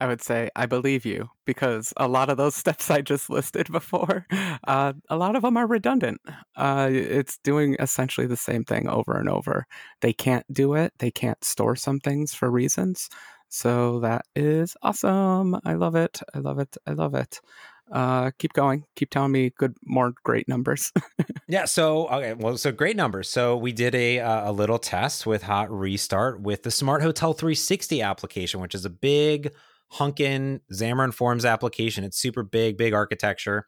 I 0.00 0.06
would 0.06 0.20
say 0.20 0.50
I 0.54 0.66
believe 0.66 1.06
you 1.06 1.30
because 1.46 1.92
a 1.96 2.08
lot 2.08 2.28
of 2.28 2.36
those 2.36 2.54
steps 2.56 2.90
I 2.90 3.00
just 3.00 3.30
listed 3.30 3.70
before, 3.70 4.26
uh, 4.66 4.92
a 5.08 5.16
lot 5.16 5.36
of 5.36 5.42
them 5.42 5.56
are 5.56 5.66
redundant. 5.66 6.20
Uh, 6.56 6.88
it's 6.92 7.38
doing 7.38 7.76
essentially 7.78 8.26
the 8.26 8.36
same 8.36 8.64
thing 8.64 8.88
over 8.88 9.18
and 9.18 9.28
over. 9.28 9.64
They 10.00 10.12
can't 10.12 10.44
do 10.52 10.74
it. 10.74 10.92
They 10.98 11.10
can't 11.10 11.42
store 11.44 11.76
some 11.76 12.00
things 12.00 12.34
for 12.34 12.50
reasons. 12.50 13.08
So 13.48 14.00
that 14.00 14.26
is 14.34 14.76
awesome. 14.82 15.58
I 15.64 15.74
love 15.74 15.94
it. 15.94 16.20
I 16.34 16.38
love 16.38 16.58
it. 16.58 16.76
I 16.86 16.92
love 16.92 17.14
it. 17.14 17.40
Uh, 17.90 18.32
keep 18.38 18.52
going. 18.52 18.84
Keep 18.96 19.10
telling 19.10 19.32
me 19.32 19.50
good, 19.56 19.74
more 19.84 20.12
great 20.24 20.48
numbers. 20.48 20.92
yeah. 21.48 21.64
So 21.64 22.08
okay. 22.08 22.34
Well, 22.34 22.56
so 22.56 22.72
great 22.72 22.96
numbers. 22.96 23.30
So 23.30 23.56
we 23.56 23.72
did 23.72 23.94
a 23.94 24.20
uh, 24.20 24.50
a 24.50 24.52
little 24.52 24.78
test 24.78 25.26
with 25.26 25.44
Hot 25.44 25.70
Restart 25.70 26.40
with 26.40 26.64
the 26.64 26.70
Smart 26.70 27.02
Hotel 27.02 27.32
360 27.32 28.02
application, 28.02 28.60
which 28.60 28.74
is 28.74 28.84
a 28.84 28.90
big 28.90 29.52
hunkin 29.92 30.60
Xamarin 30.72 31.14
Forms 31.14 31.44
application. 31.44 32.02
It's 32.02 32.18
super 32.18 32.42
big, 32.42 32.76
big 32.76 32.92
architecture. 32.92 33.66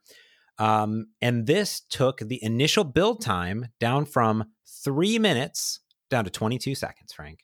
Um, 0.58 1.06
and 1.22 1.46
this 1.46 1.80
took 1.88 2.18
the 2.18 2.42
initial 2.42 2.82
build 2.82 3.22
time 3.22 3.66
down 3.78 4.04
from 4.04 4.44
three 4.84 5.18
minutes 5.20 5.80
down 6.10 6.24
to 6.24 6.30
22 6.30 6.74
seconds, 6.74 7.12
Frank. 7.12 7.40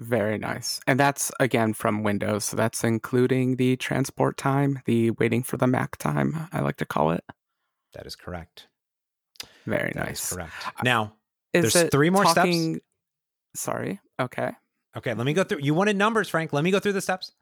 Very 0.00 0.38
nice. 0.38 0.80
And 0.86 0.98
that's 0.98 1.30
again 1.38 1.72
from 1.72 2.02
Windows. 2.02 2.44
So 2.44 2.56
that's 2.56 2.82
including 2.82 3.56
the 3.56 3.76
transport 3.76 4.36
time, 4.36 4.80
the 4.86 5.12
waiting 5.12 5.42
for 5.42 5.56
the 5.56 5.66
Mac 5.66 5.96
time, 5.96 6.48
I 6.52 6.60
like 6.60 6.76
to 6.78 6.86
call 6.86 7.12
it. 7.12 7.24
That 7.94 8.06
is 8.06 8.16
correct. 8.16 8.66
Very 9.66 9.92
that 9.94 10.06
nice. 10.06 10.32
correct. 10.32 10.52
Now, 10.82 11.14
is 11.52 11.72
there's 11.72 11.90
three 11.90 12.10
more 12.10 12.24
talking... 12.24 12.74
steps. 12.74 12.84
Sorry. 13.62 14.00
Okay. 14.20 14.50
Okay. 14.96 15.14
Let 15.14 15.24
me 15.24 15.32
go 15.32 15.44
through. 15.44 15.60
You 15.60 15.74
wanted 15.74 15.96
numbers, 15.96 16.28
Frank. 16.28 16.52
Let 16.52 16.64
me 16.64 16.72
go 16.72 16.80
through 16.80 16.92
the 16.92 17.00
steps. 17.00 17.32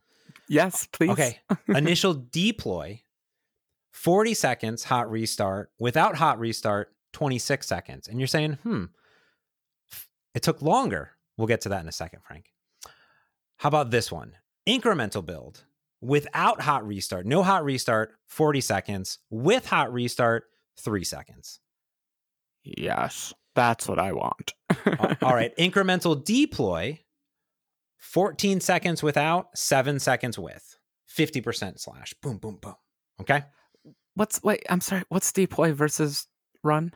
Yes, 0.49 0.87
please. 0.93 1.11
Okay. 1.11 1.41
Initial 1.69 2.15
deploy, 2.31 3.03
40 3.93 4.35
seconds, 4.35 4.85
hot 4.85 5.11
restart. 5.11 5.71
Without 5.79 6.17
hot 6.17 6.39
restart, 6.39 6.95
26 7.13 7.67
seconds. 7.67 8.09
And 8.09 8.19
you're 8.21 8.27
saying, 8.27 8.59
hmm, 8.63 8.85
it 10.35 10.43
took 10.43 10.61
longer. 10.61 11.12
We'll 11.37 11.49
get 11.49 11.63
to 11.63 11.69
that 11.71 11.83
in 11.83 11.89
a 11.89 11.93
second, 11.93 12.21
Frank. 12.27 12.47
How 13.59 13.69
about 13.69 13.91
this 13.91 14.11
one? 14.13 14.33
Incremental 14.67 15.25
build 15.25 15.65
without 16.03 16.61
hot 16.61 16.87
restart, 16.87 17.25
no 17.25 17.43
hot 17.43 17.65
restart, 17.65 18.13
40 18.27 18.61
seconds. 18.61 19.19
With 19.31 19.65
hot 19.67 19.93
restart, 19.93 20.45
three 20.79 21.05
seconds. 21.05 21.61
Yes, 22.65 23.33
that's 23.55 23.89
what 23.89 23.99
I 23.99 24.13
want. 24.13 24.53
All 25.23 25.35
right. 25.35 25.57
Incremental 25.59 26.23
deploy, 26.23 27.01
14 27.99 28.61
seconds 28.61 29.03
without, 29.03 29.57
seven 29.57 29.99
seconds 29.99 30.39
with, 30.39 30.77
50% 31.17 31.81
slash. 31.81 32.15
Boom, 32.23 32.39
boom, 32.39 32.59
boom. 32.61 32.75
Okay. 33.21 33.45
What's, 34.15 34.43
wait, 34.43 34.65
I'm 34.69 34.81
sorry. 34.81 35.05
What's 35.09 35.33
deploy 35.33 35.73
versus 35.73 36.27
run? 36.63 36.93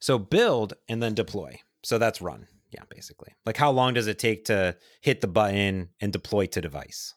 So 0.00 0.18
build 0.18 0.74
and 0.88 1.02
then 1.02 1.14
deploy. 1.14 1.60
So 1.82 1.98
that's 1.98 2.20
run. 2.20 2.46
Yeah, 2.72 2.82
basically. 2.88 3.34
Like 3.46 3.56
how 3.56 3.70
long 3.70 3.94
does 3.94 4.06
it 4.06 4.18
take 4.18 4.46
to 4.46 4.76
hit 5.00 5.20
the 5.20 5.28
button 5.28 5.90
and 6.00 6.12
deploy 6.12 6.46
to 6.46 6.60
device? 6.60 7.14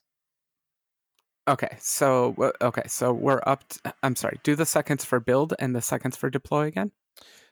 Okay, 1.48 1.78
so 1.80 2.54
okay, 2.62 2.84
so 2.88 3.14
we're 3.14 3.42
up. 3.46 3.68
To, 3.70 3.94
I'm 4.02 4.16
sorry. 4.16 4.40
Do 4.44 4.56
the 4.56 4.66
seconds 4.66 5.06
for 5.06 5.20
build 5.20 5.54
and 5.60 5.76
the 5.76 5.82
seconds 5.82 6.18
for 6.18 6.30
deploy 6.30 6.66
again. 6.68 6.92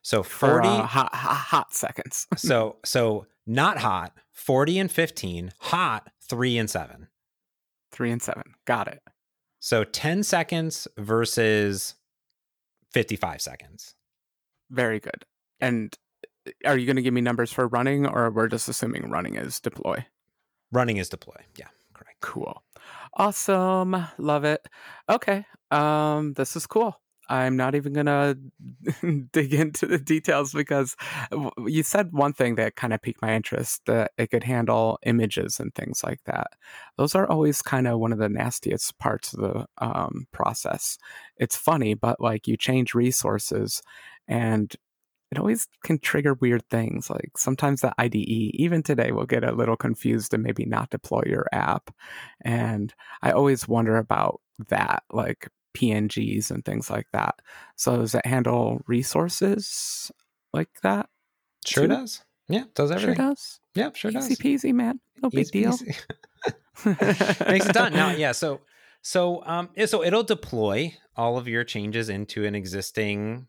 So 0.02 0.24
forty 0.24 0.68
for, 0.68 0.74
uh, 0.74 0.86
hot, 0.86 1.16
hot, 1.16 1.36
hot 1.36 1.74
seconds. 1.74 2.28
so 2.36 2.78
so 2.84 3.28
not 3.46 3.80
hot, 3.80 4.14
40 4.32 4.80
and 4.80 4.92
15, 4.92 5.54
hot, 5.60 6.10
3 6.22 6.58
and 6.58 6.70
7. 6.70 7.08
3 7.92 8.12
and 8.12 8.22
7. 8.22 8.44
Got 8.66 8.88
it. 8.88 9.02
So 9.60 9.84
10 9.84 10.24
seconds 10.24 10.88
versus 10.98 11.96
55 12.92 13.42
seconds. 13.42 13.96
Very 14.70 15.00
good. 15.00 15.26
And 15.60 15.94
uh, 15.94 15.98
are 16.66 16.78
you 16.78 16.86
going 16.86 16.96
to 16.96 17.02
give 17.02 17.14
me 17.14 17.22
numbers 17.22 17.52
for 17.52 17.68
running 17.68 18.06
or 18.06 18.30
we're 18.32 18.48
just 18.48 18.68
assuming 18.68 19.10
running 19.10 19.36
is 19.36 19.60
deploy? 19.60 20.06
Running 20.72 20.98
is 20.98 21.10
deploy. 21.10 21.36
Yeah, 21.58 21.68
correct. 21.94 22.20
Cool. 22.22 22.64
Awesome. 23.16 23.96
Love 24.18 24.44
it. 24.44 24.68
Okay. 25.10 25.46
Um 25.72 26.34
this 26.34 26.56
is 26.56 26.68
cool. 26.68 27.00
I'm 27.30 27.56
not 27.56 27.74
even 27.74 27.94
gonna 27.94 28.36
dig 29.32 29.54
into 29.54 29.86
the 29.86 29.98
details 29.98 30.52
because 30.52 30.96
you 31.66 31.84
said 31.84 32.12
one 32.12 32.34
thing 32.34 32.56
that 32.56 32.76
kind 32.76 32.94
of 32.94 33.02
piqued 33.02 33.22
my 33.22 33.34
interest 33.34 33.82
that 33.86 34.12
it 34.18 34.30
could 34.30 34.44
handle 34.44 35.00
images 35.06 35.60
and 35.60 35.74
things 35.74 36.04
like 36.04 36.20
that. 36.26 36.48
Those 36.98 37.16
are 37.16 37.30
always 37.30 37.62
kind 37.62 37.88
of 37.88 38.00
one 38.00 38.12
of 38.12 38.20
the 38.20 38.30
nastiest 38.30 38.98
parts 39.00 39.34
of 39.34 39.42
the 39.42 39.66
um, 39.78 40.28
process. 40.32 40.98
It's 41.38 41.56
funny, 41.56 41.94
but 41.94 42.20
like 42.20 42.48
you 42.48 42.58
change 42.58 42.94
resources 42.94 43.82
and 44.28 44.74
it 45.34 45.40
always 45.40 45.68
can 45.84 45.98
trigger 45.98 46.36
weird 46.36 46.70
things. 46.70 47.10
Like 47.10 47.32
sometimes 47.38 47.82
the 47.82 47.92
IDE, 47.98 48.16
even 48.16 48.84
today, 48.84 49.12
will 49.12 49.26
get 49.26 49.44
a 49.44 49.52
little 49.52 49.76
confused 49.76 50.32
and 50.32 50.44
maybe 50.44 50.64
not 50.64 50.92
deploy 50.92 51.24
your 51.26 51.48
app. 51.52 51.90
And 52.42 52.94
I 53.24 53.32
always 53.32 53.68
wonder 53.68 53.98
about 53.98 54.42
that. 54.70 55.02
Like 55.12 55.50
PNGs 55.76 56.52
and 56.52 56.64
things 56.64 56.92
like 56.92 57.08
that. 57.14 57.40
So 57.76 57.98
does 57.98 58.14
it 58.14 58.28
handle 58.28 58.82
resources 58.86 60.12
like 60.54 60.70
that? 60.84 61.10
Sure 61.66 61.88
too? 61.88 61.96
does. 61.96 62.24
Yeah, 62.48 62.66
does 62.76 62.92
everything. 62.92 63.16
Sure 63.16 63.30
does. 63.30 63.60
Yeah, 63.74 63.90
sure 63.96 64.12
Easy 64.12 64.20
does. 64.20 64.32
Easy 64.32 64.44
peasy, 64.44 64.74
man. 64.74 65.00
No 65.24 65.32
big 65.32 65.50
deal. 65.50 65.72
Makes 66.86 67.66
it 67.66 67.74
done. 67.74 67.94
Now, 67.94 68.10
yeah. 68.16 68.34
So, 68.34 68.62
so, 69.02 69.44
um, 69.48 69.70
so 69.88 70.04
it'll 70.04 70.24
deploy 70.24 70.94
all 71.16 71.40
of 71.40 71.48
your 71.48 71.64
changes 71.64 72.08
into 72.08 72.46
an 72.46 72.54
existing 72.54 73.48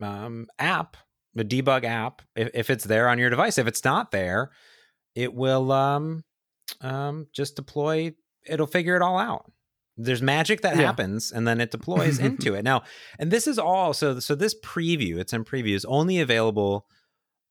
um, 0.00 0.46
app, 0.58 0.96
the 1.34 1.44
debug 1.44 1.84
app, 1.84 2.22
if, 2.34 2.50
if 2.54 2.70
it's 2.70 2.84
there 2.84 3.08
on 3.08 3.18
your 3.18 3.30
device. 3.30 3.58
If 3.58 3.66
it's 3.66 3.84
not 3.84 4.10
there, 4.10 4.50
it 5.14 5.34
will 5.34 5.72
um, 5.72 6.24
um, 6.80 7.26
just 7.32 7.56
deploy. 7.56 8.12
It'll 8.46 8.66
figure 8.66 8.96
it 8.96 9.02
all 9.02 9.18
out 9.18 9.50
there's 10.04 10.22
magic 10.22 10.62
that 10.62 10.76
yeah. 10.76 10.82
happens 10.82 11.32
and 11.32 11.46
then 11.46 11.60
it 11.60 11.70
deploys 11.70 12.18
into 12.18 12.54
it 12.54 12.62
now 12.62 12.82
and 13.18 13.30
this 13.30 13.46
is 13.46 13.58
all 13.58 13.92
so 13.92 14.18
so 14.18 14.34
this 14.34 14.58
preview 14.60 15.18
it's 15.18 15.32
in 15.32 15.44
preview 15.44 15.74
is 15.74 15.84
only 15.84 16.20
available 16.20 16.86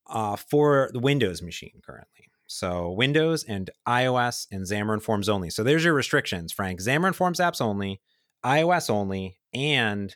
uh, 0.07 0.35
for 0.35 0.89
the 0.93 0.99
windows 0.99 1.41
machine 1.41 1.81
currently 1.85 2.25
so 2.47 2.91
windows 2.91 3.43
and 3.43 3.69
ios 3.87 4.47
and 4.51 4.65
xamarin 4.65 5.01
forms 5.01 5.29
only 5.29 5.49
so 5.49 5.63
there's 5.63 5.83
your 5.83 5.93
restrictions 5.93 6.51
frank 6.51 6.79
xamarin 6.81 7.13
forms 7.13 7.39
apps 7.39 7.61
only 7.61 8.01
ios 8.43 8.89
only 8.89 9.37
and 9.53 10.15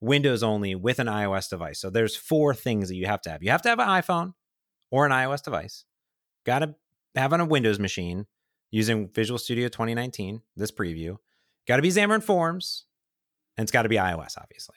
windows 0.00 0.42
only 0.42 0.74
with 0.74 0.98
an 0.98 1.06
ios 1.06 1.48
device. 1.48 1.80
So 1.80 1.90
there's 1.90 2.16
four 2.16 2.54
things 2.54 2.88
that 2.88 2.96
you 2.96 3.06
have 3.06 3.20
to 3.22 3.30
have. 3.30 3.42
You 3.42 3.50
have 3.50 3.62
to 3.62 3.68
have 3.68 3.78
an 3.78 3.88
iphone 3.88 4.34
or 4.90 5.06
an 5.06 5.12
ios 5.12 5.42
device. 5.42 5.84
Got 6.46 6.60
to 6.60 6.74
have 7.14 7.32
on 7.32 7.40
a 7.40 7.44
windows 7.44 7.78
machine 7.78 8.26
using 8.70 9.08
visual 9.08 9.38
studio 9.38 9.68
2019 9.68 10.42
this 10.56 10.70
preview. 10.70 11.16
Got 11.66 11.76
to 11.76 11.82
be 11.82 11.90
Xamarin 11.90 12.22
Forms, 12.22 12.86
and 13.56 13.64
it's 13.64 13.72
got 13.72 13.82
to 13.82 13.88
be 13.88 13.96
iOS, 13.96 14.38
obviously. 14.40 14.76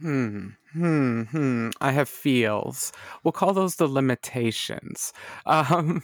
Hmm, 0.00 0.50
hmm, 0.72 1.22
hmm. 1.22 1.70
I 1.80 1.90
have 1.90 2.08
feels. 2.08 2.92
We'll 3.24 3.32
call 3.32 3.52
those 3.52 3.76
the 3.76 3.88
limitations. 3.88 5.12
Um, 5.46 6.02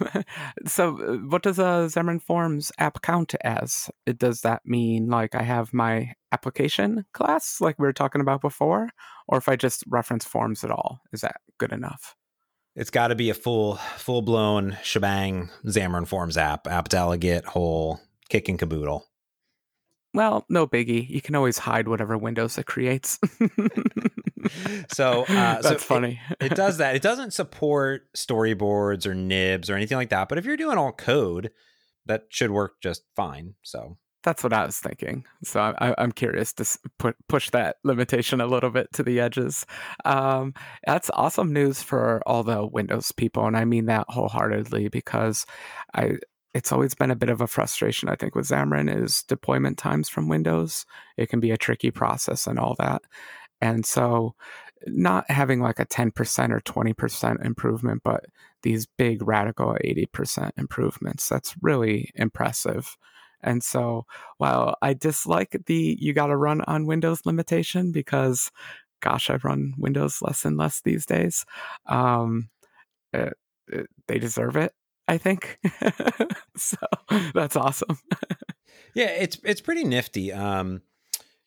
so, 0.66 0.98
uh, 1.00 1.16
what 1.28 1.42
does 1.42 1.58
a 1.58 1.86
Xamarin 1.88 2.20
Forms 2.20 2.72
app 2.78 3.02
count 3.02 3.34
as? 3.44 3.90
Does 4.16 4.40
that 4.40 4.62
mean 4.64 5.08
like 5.08 5.34
I 5.34 5.42
have 5.42 5.72
my 5.72 6.14
application 6.32 7.04
class, 7.12 7.60
like 7.60 7.78
we 7.78 7.86
were 7.86 7.92
talking 7.92 8.20
about 8.20 8.40
before, 8.40 8.90
or 9.28 9.38
if 9.38 9.48
I 9.48 9.56
just 9.56 9.84
reference 9.86 10.24
forms 10.24 10.64
at 10.64 10.70
all, 10.70 11.00
is 11.12 11.20
that 11.20 11.36
good 11.58 11.72
enough? 11.72 12.16
It's 12.74 12.90
got 12.90 13.08
to 13.08 13.14
be 13.14 13.30
a 13.30 13.34
full, 13.34 13.76
full 13.96 14.22
blown 14.22 14.76
shebang 14.82 15.50
Xamarin 15.64 16.08
Forms 16.08 16.36
app, 16.36 16.66
app 16.66 16.88
delegate, 16.88 17.44
whole 17.44 18.00
kick 18.28 18.48
and 18.48 18.58
caboodle. 18.58 19.06
Well, 20.14 20.46
no 20.48 20.66
biggie. 20.66 21.08
You 21.08 21.20
can 21.20 21.34
always 21.34 21.58
hide 21.58 21.88
whatever 21.88 22.16
windows 22.16 22.56
it 22.56 22.66
creates. 22.66 23.18
so 24.92 25.22
uh, 25.22 25.24
that's 25.28 25.68
so 25.68 25.78
funny. 25.78 26.20
It, 26.40 26.52
it, 26.52 26.54
does 26.54 26.78
that. 26.78 26.94
It 26.94 27.02
doesn't 27.10 27.32
support 27.32 28.06
storyboards 28.16 29.06
or 29.06 29.14
nibs 29.14 29.68
or 29.68 29.74
anything 29.74 29.98
like 29.98 30.10
that. 30.10 30.28
But 30.28 30.38
if 30.38 30.44
you're 30.44 30.56
doing 30.56 30.78
all 30.78 30.92
code, 30.92 31.50
that 32.06 32.26
should 32.28 32.52
work 32.52 32.80
just 32.80 33.02
fine. 33.16 33.54
So 33.62 33.98
that's 34.22 34.44
what 34.44 34.52
I 34.52 34.64
was 34.64 34.78
thinking. 34.78 35.24
So 35.42 35.60
I, 35.60 35.94
am 35.98 36.12
curious 36.12 36.52
to 36.54 36.78
put, 36.98 37.16
push 37.28 37.50
that 37.50 37.76
limitation 37.82 38.40
a 38.40 38.46
little 38.46 38.70
bit 38.70 38.92
to 38.92 39.02
the 39.02 39.18
edges. 39.18 39.66
Um, 40.04 40.54
that's 40.86 41.10
awesome 41.12 41.52
news 41.52 41.82
for 41.82 42.22
all 42.24 42.44
the 42.44 42.64
Windows 42.64 43.10
people, 43.10 43.46
and 43.46 43.56
I 43.56 43.64
mean 43.64 43.86
that 43.86 44.06
wholeheartedly 44.08 44.88
because 44.88 45.44
I 45.92 46.18
it's 46.54 46.70
always 46.72 46.94
been 46.94 47.10
a 47.10 47.16
bit 47.16 47.28
of 47.28 47.40
a 47.40 47.48
frustration, 47.48 48.08
I 48.08 48.14
think, 48.14 48.34
with 48.34 48.46
Xamarin 48.46 49.02
is 49.02 49.24
deployment 49.24 49.76
times 49.76 50.08
from 50.08 50.28
Windows. 50.28 50.86
It 51.16 51.28
can 51.28 51.40
be 51.40 51.50
a 51.50 51.58
tricky 51.58 51.90
process 51.90 52.46
and 52.46 52.58
all 52.58 52.76
that. 52.78 53.02
And 53.60 53.84
so 53.84 54.34
not 54.86 55.28
having 55.30 55.60
like 55.60 55.80
a 55.80 55.86
10% 55.86 56.52
or 56.52 56.60
20% 56.60 57.44
improvement, 57.44 58.02
but 58.04 58.26
these 58.62 58.86
big 58.86 59.26
radical 59.26 59.76
80% 59.84 60.52
improvements, 60.56 61.28
that's 61.28 61.54
really 61.60 62.10
impressive. 62.14 62.96
And 63.42 63.62
so 63.62 64.06
while 64.38 64.76
I 64.80 64.94
dislike 64.94 65.56
the 65.66 65.98
you 66.00 66.12
got 66.12 66.28
to 66.28 66.36
run 66.36 66.62
on 66.62 66.86
Windows 66.86 67.26
limitation 67.26 67.92
because 67.92 68.50
gosh, 69.00 69.28
I 69.28 69.36
run 69.44 69.74
Windows 69.76 70.22
less 70.22 70.44
and 70.46 70.56
less 70.56 70.80
these 70.80 71.04
days. 71.04 71.44
Um, 71.86 72.48
it, 73.12 73.18
eh, 73.18 73.30
it, 73.68 73.80
eh, 73.80 73.82
they 74.08 74.18
deserve 74.18 74.56
it. 74.56 74.72
I 75.06 75.18
think. 75.18 75.58
so 76.56 76.76
that's 77.34 77.56
awesome. 77.56 77.98
yeah, 78.94 79.10
it's 79.10 79.38
it's 79.44 79.60
pretty 79.60 79.84
nifty. 79.84 80.32
Um, 80.32 80.82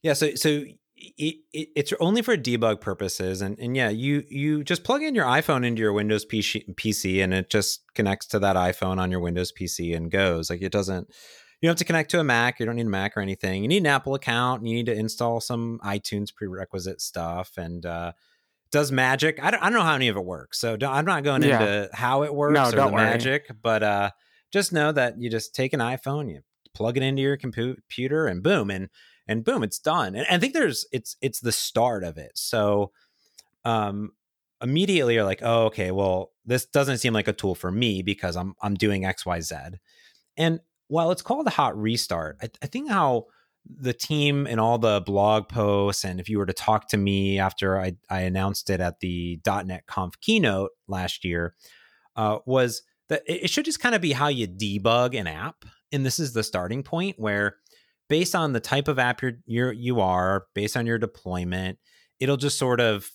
yeah, 0.03 0.13
so 0.13 0.35
so 0.35 0.63
it, 0.95 1.35
it, 1.53 1.69
it's 1.75 1.93
only 1.99 2.21
for 2.21 2.37
debug 2.37 2.81
purposes, 2.81 3.41
and 3.41 3.57
and 3.59 3.75
yeah, 3.75 3.89
you 3.89 4.23
you 4.29 4.63
just 4.63 4.83
plug 4.83 5.03
in 5.03 5.15
your 5.15 5.25
iPhone 5.25 5.65
into 5.65 5.81
your 5.81 5.93
Windows 5.93 6.25
PC, 6.25 6.75
PC, 6.75 7.23
and 7.23 7.33
it 7.33 7.49
just 7.49 7.83
connects 7.93 8.27
to 8.27 8.39
that 8.39 8.55
iPhone 8.55 8.99
on 8.99 9.11
your 9.11 9.19
Windows 9.19 9.51
PC 9.51 9.95
and 9.95 10.11
goes. 10.11 10.49
Like 10.49 10.61
it 10.61 10.71
doesn't. 10.71 11.07
You 11.61 11.67
don't 11.67 11.71
have 11.71 11.77
to 11.79 11.85
connect 11.85 12.11
to 12.11 12.19
a 12.19 12.23
Mac. 12.23 12.59
You 12.59 12.67
don't 12.67 12.75
need 12.75 12.85
a 12.85 12.89
Mac 12.89 13.17
or 13.17 13.21
anything. 13.21 13.63
You 13.63 13.67
need 13.67 13.77
an 13.81 13.87
Apple 13.87 14.13
account. 14.13 14.63
You 14.63 14.75
need 14.75 14.85
to 14.85 14.93
install 14.93 15.41
some 15.41 15.79
iTunes 15.83 16.33
prerequisite 16.33 17.01
stuff, 17.01 17.57
and 17.57 17.85
uh, 17.85 18.11
does 18.71 18.91
magic. 18.91 19.41
I 19.41 19.51
don't, 19.51 19.61
I 19.61 19.65
don't 19.69 19.79
know 19.79 19.85
how 19.85 19.95
any 19.95 20.07
of 20.07 20.17
it 20.17 20.25
works, 20.25 20.59
so 20.59 20.77
I'm 20.81 21.05
not 21.05 21.23
going 21.23 21.43
yeah. 21.43 21.61
into 21.61 21.89
how 21.93 22.23
it 22.23 22.33
works 22.33 22.53
no, 22.53 22.67
or 22.67 22.71
the 22.71 22.87
worry. 22.87 23.03
magic. 23.03 23.49
But 23.61 23.83
uh, 23.83 24.11
just 24.51 24.73
know 24.73 24.91
that 24.91 25.19
you 25.19 25.29
just 25.29 25.55
take 25.55 25.73
an 25.73 25.79
iPhone, 25.79 26.29
you 26.29 26.41
plug 26.73 26.97
it 26.97 27.03
into 27.03 27.21
your 27.21 27.37
computer, 27.37 28.27
and 28.27 28.43
boom, 28.43 28.69
and 28.69 28.89
and 29.27 29.43
boom, 29.43 29.63
it's 29.63 29.79
done. 29.79 30.15
And 30.15 30.25
I 30.29 30.37
think 30.39 30.53
there's 30.53 30.85
it's 30.91 31.17
it's 31.21 31.39
the 31.39 31.51
start 31.51 32.03
of 32.03 32.17
it. 32.17 32.31
So 32.35 32.91
um, 33.65 34.11
immediately 34.61 35.15
you're 35.15 35.23
like, 35.23 35.41
oh, 35.43 35.65
okay, 35.65 35.91
well, 35.91 36.31
this 36.45 36.65
doesn't 36.65 36.99
seem 36.99 37.13
like 37.13 37.27
a 37.27 37.33
tool 37.33 37.55
for 37.55 37.71
me 37.71 38.01
because 38.01 38.35
I'm 38.35 38.53
I'm 38.61 38.75
doing 38.75 39.05
X 39.05 39.25
Y 39.25 39.41
Z. 39.41 39.55
And 40.37 40.59
while 40.87 41.11
it's 41.11 41.21
called 41.21 41.47
a 41.47 41.51
hot 41.51 41.77
restart, 41.77 42.37
I, 42.41 42.49
I 42.61 42.67
think 42.67 42.89
how 42.89 43.25
the 43.69 43.93
team 43.93 44.47
and 44.47 44.59
all 44.59 44.77
the 44.77 45.01
blog 45.01 45.49
posts, 45.49 46.03
and 46.03 46.19
if 46.19 46.29
you 46.29 46.37
were 46.37 46.45
to 46.45 46.53
talk 46.53 46.87
to 46.89 46.97
me 46.97 47.39
after 47.39 47.79
I, 47.79 47.93
I 48.09 48.21
announced 48.21 48.69
it 48.69 48.79
at 48.79 48.99
the 48.99 49.39
.NET 49.45 49.85
Conf 49.87 50.19
keynote 50.21 50.71
last 50.87 51.25
year, 51.25 51.55
uh, 52.15 52.39
was 52.45 52.83
that 53.09 53.23
it 53.25 53.49
should 53.49 53.65
just 53.65 53.79
kind 53.79 53.95
of 53.95 54.01
be 54.01 54.11
how 54.11 54.27
you 54.27 54.47
debug 54.47 55.17
an 55.17 55.27
app, 55.27 55.65
and 55.91 56.05
this 56.05 56.19
is 56.19 56.33
the 56.33 56.43
starting 56.43 56.83
point 56.83 57.17
where, 57.19 57.57
based 58.09 58.35
on 58.35 58.53
the 58.53 58.59
type 58.59 58.87
of 58.87 58.99
app 58.99 59.21
you're, 59.21 59.39
you're 59.45 59.71
you 59.71 59.99
are, 59.99 60.45
based 60.53 60.77
on 60.77 60.85
your 60.85 60.97
deployment, 60.97 61.77
it'll 62.19 62.37
just 62.37 62.57
sort 62.57 62.79
of 62.79 63.09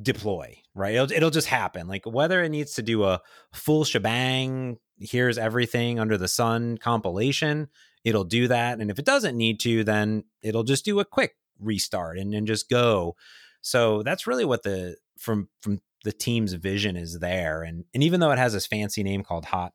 deploy, 0.00 0.56
right? 0.74 0.94
It'll, 0.94 1.10
it'll 1.12 1.30
just 1.30 1.48
happen. 1.48 1.88
Like 1.88 2.06
whether 2.06 2.42
it 2.42 2.50
needs 2.50 2.74
to 2.74 2.82
do 2.82 3.04
a 3.04 3.20
full 3.52 3.84
shebang, 3.84 4.78
here's 4.98 5.38
everything 5.38 5.98
under 5.98 6.16
the 6.16 6.28
sun 6.28 6.78
compilation, 6.78 7.68
it'll 8.08 8.24
do 8.24 8.48
that. 8.48 8.80
And 8.80 8.90
if 8.90 8.98
it 8.98 9.04
doesn't 9.04 9.36
need 9.36 9.60
to, 9.60 9.84
then 9.84 10.24
it'll 10.42 10.64
just 10.64 10.84
do 10.84 11.00
a 11.00 11.04
quick 11.04 11.36
restart 11.60 12.18
and, 12.18 12.34
and 12.34 12.46
just 12.46 12.68
go. 12.68 13.16
So 13.60 14.02
that's 14.02 14.26
really 14.26 14.44
what 14.44 14.62
the 14.62 14.96
from 15.18 15.48
from 15.60 15.80
the 16.04 16.12
team's 16.12 16.52
vision 16.54 16.96
is 16.96 17.18
there. 17.18 17.62
And 17.62 17.84
and 17.92 18.02
even 18.02 18.20
though 18.20 18.30
it 18.30 18.38
has 18.38 18.52
this 18.52 18.66
fancy 18.66 19.02
name 19.02 19.22
called 19.22 19.46
Hot 19.46 19.72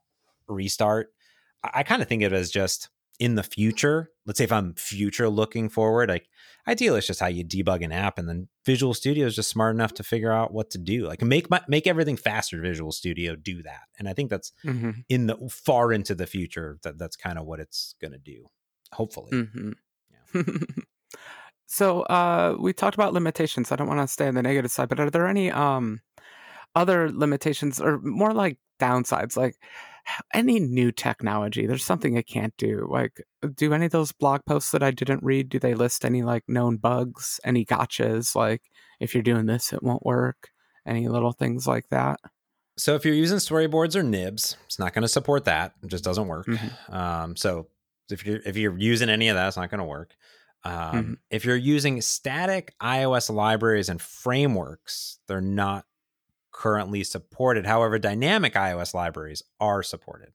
Restart, 0.48 1.14
I, 1.64 1.70
I 1.76 1.84
kind 1.84 2.02
of 2.02 2.08
think 2.08 2.24
of 2.24 2.34
it 2.34 2.36
as 2.36 2.52
just 2.52 2.90
in 3.20 3.36
the 3.36 3.44
future. 3.44 4.10
Let's 4.26 4.38
say 4.38 4.46
if 4.46 4.52
I'm 4.52 4.74
future 4.74 5.30
looking 5.30 5.70
forward, 5.70 6.10
like 6.10 6.28
ideally 6.68 6.98
it's 6.98 7.08
just 7.08 7.20
how 7.20 7.28
you 7.28 7.44
debug 7.44 7.84
an 7.84 7.92
app 7.92 8.18
and 8.18 8.28
then 8.28 8.48
visual 8.66 8.94
studio 8.94 9.26
is 9.26 9.36
just 9.36 9.50
smart 9.50 9.76
enough 9.76 9.94
to 9.94 10.04
figure 10.04 10.32
out 10.32 10.54
what 10.54 10.70
to 10.70 10.78
do 10.78 11.06
like 11.08 11.22
make 11.22 11.50
my, 11.50 11.62
make 11.68 11.88
everything 11.88 12.18
faster 12.18 12.62
visual 12.62 12.92
studio 12.92 13.36
do 13.36 13.62
that 13.64 13.82
and 14.00 14.08
i 14.08 14.14
think 14.14 14.30
that's 14.30 14.52
mm-hmm. 14.66 14.92
in 15.10 15.28
the 15.28 15.36
far 15.50 15.92
into 15.92 16.16
the 16.16 16.28
future 16.28 16.78
that 16.84 16.98
that's 16.98 17.16
kind 17.16 17.38
of 17.38 17.46
what 17.46 17.60
it's 17.60 17.96
going 18.02 18.12
to 18.12 18.18
do 18.18 18.46
hopefully 18.94 19.32
mm-hmm. 19.32 19.72
yeah. 20.34 20.44
so 21.68 22.02
uh 22.04 22.56
we 22.60 22.74
talked 22.74 22.96
about 22.96 23.14
limitations 23.14 23.72
i 23.72 23.76
don't 23.76 23.88
want 23.88 24.00
to 24.00 24.08
stay 24.08 24.28
on 24.28 24.36
the 24.36 24.44
negative 24.44 24.72
side 24.72 24.90
but 24.90 25.00
are 25.00 25.10
there 25.10 25.28
any 25.28 25.52
um 25.52 26.02
other 26.76 27.12
limitations 27.12 27.80
or 27.80 28.00
more 28.00 28.34
like 28.34 28.58
downsides 28.80 29.38
like 29.38 29.56
any 30.34 30.60
new 30.60 30.92
technology, 30.92 31.66
there's 31.66 31.84
something 31.84 32.16
it 32.16 32.28
can't 32.28 32.56
do. 32.58 32.88
Like, 32.90 33.24
do 33.56 33.74
any 33.74 33.86
of 33.86 33.92
those 33.92 34.12
blog 34.12 34.42
posts 34.46 34.72
that 34.72 34.84
I 34.84 34.92
didn't 34.92 35.24
read, 35.24 35.50
do 35.50 35.60
they 35.60 35.74
list 35.74 36.06
any 36.06 36.24
like 36.24 36.44
known 36.48 36.78
bugs, 36.78 37.40
any 37.44 37.66
gotchas? 37.66 38.36
Like, 38.36 38.64
if 39.00 39.14
you're 39.14 39.24
doing 39.24 39.46
this, 39.46 39.74
it 39.74 39.84
won't 39.84 40.06
work. 40.06 40.50
Any 40.86 41.08
little 41.08 41.32
things 41.32 41.66
like 41.68 41.88
that? 41.90 42.20
So 42.78 42.96
if 42.96 43.06
you're 43.06 43.14
using 43.14 43.38
storyboards 43.38 43.96
or 43.96 44.04
nibs, 44.04 44.58
it's 44.66 44.80
not 44.80 44.94
going 44.94 45.04
to 45.04 45.08
support 45.08 45.46
that. 45.46 45.74
It 45.84 45.88
just 45.88 46.04
doesn't 46.04 46.28
work. 46.28 46.48
Mm-hmm. 46.48 46.94
Um, 46.94 47.36
so 47.36 47.68
if 48.10 48.26
you're 48.26 48.40
if 48.46 48.58
you're 48.58 48.78
using 48.78 49.10
any 49.10 49.30
of 49.30 49.36
that, 49.36 49.48
it's 49.48 49.58
not 49.58 49.70
going 49.70 49.80
to 49.80 49.86
work. 49.86 50.16
Um, 50.66 50.74
mm-hmm. 50.74 51.14
If 51.30 51.46
you're 51.46 51.56
using 51.56 52.02
static 52.02 52.74
iOS 52.82 53.34
libraries 53.34 53.90
and 53.90 54.02
frameworks, 54.02 55.20
they're 55.28 55.42
not 55.42 55.86
currently 56.54 57.04
supported. 57.04 57.66
However, 57.66 58.00
dynamic 58.00 58.54
iOS 58.54 58.94
libraries 58.94 59.44
are 59.60 59.84
supported. 59.84 60.30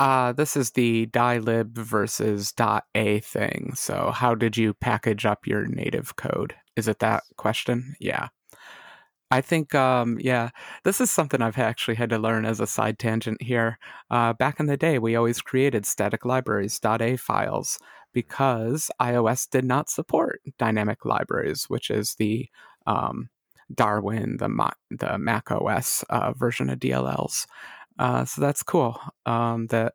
Uh, 0.00 0.32
this 0.32 0.56
is 0.56 0.70
the 0.70 1.06
dylib 1.08 1.76
versus 1.76 2.54
.a 2.94 3.20
thing. 3.20 3.72
So, 3.74 4.10
how 4.12 4.34
did 4.34 4.56
you 4.56 4.72
package 4.72 5.26
up 5.26 5.46
your 5.46 5.66
native 5.66 6.16
code? 6.16 6.54
Is 6.74 6.88
it 6.88 7.00
that 7.00 7.22
question? 7.36 7.96
Yeah. 8.00 8.28
I 9.30 9.42
think, 9.42 9.74
um, 9.74 10.18
yeah, 10.20 10.50
this 10.82 11.00
is 11.00 11.10
something 11.10 11.40
I've 11.40 11.58
actually 11.58 11.94
had 11.94 12.10
to 12.10 12.18
learn 12.18 12.44
as 12.44 12.58
a 12.58 12.66
side 12.66 12.98
tangent 12.98 13.42
here. 13.42 13.78
Uh, 14.10 14.32
back 14.32 14.58
in 14.58 14.66
the 14.66 14.76
day, 14.76 14.98
we 14.98 15.14
always 15.14 15.40
created 15.40 15.86
static 15.86 16.24
libraries, 16.24 16.80
.a 16.82 17.16
files, 17.16 17.78
because 18.12 18.90
iOS 19.00 19.48
did 19.48 19.64
not 19.64 19.88
support 19.88 20.40
dynamic 20.58 21.04
libraries, 21.04 21.66
which 21.68 21.90
is 21.90 22.14
the 22.14 22.48
um, 22.86 23.28
Darwin, 23.74 24.36
the 24.38 24.72
the 24.90 25.18
Mac 25.18 25.50
OS 25.50 26.04
uh, 26.10 26.32
version 26.32 26.70
of 26.70 26.78
DLLs. 26.78 27.46
Uh, 27.98 28.24
so 28.24 28.40
that's 28.40 28.62
cool 28.62 28.98
um, 29.26 29.66
that 29.66 29.94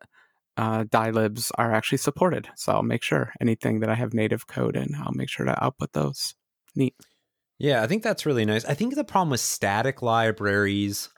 uh, 0.56 0.84
dylibs 0.84 1.50
are 1.56 1.72
actually 1.72 1.98
supported. 1.98 2.48
So 2.56 2.72
I'll 2.72 2.82
make 2.82 3.02
sure 3.02 3.32
anything 3.40 3.80
that 3.80 3.90
I 3.90 3.94
have 3.94 4.14
native 4.14 4.46
code 4.46 4.76
in, 4.76 4.94
I'll 4.94 5.12
make 5.12 5.28
sure 5.28 5.44
to 5.44 5.64
output 5.64 5.92
those. 5.92 6.34
Neat. 6.74 6.94
Yeah, 7.58 7.82
I 7.82 7.86
think 7.86 8.02
that's 8.02 8.26
really 8.26 8.44
nice. 8.44 8.64
I 8.64 8.74
think 8.74 8.94
the 8.94 9.04
problem 9.04 9.30
with 9.30 9.40
static 9.40 10.02
libraries, 10.02 11.08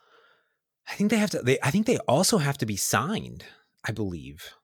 I 0.88 0.94
think 0.94 1.10
they 1.10 1.16
have 1.16 1.30
to. 1.30 1.40
They, 1.40 1.58
I 1.62 1.70
think 1.70 1.86
they 1.86 1.98
also 1.98 2.38
have 2.38 2.58
to 2.58 2.66
be 2.66 2.76
signed. 2.76 3.44
I 3.84 3.92
believe. 3.92 4.54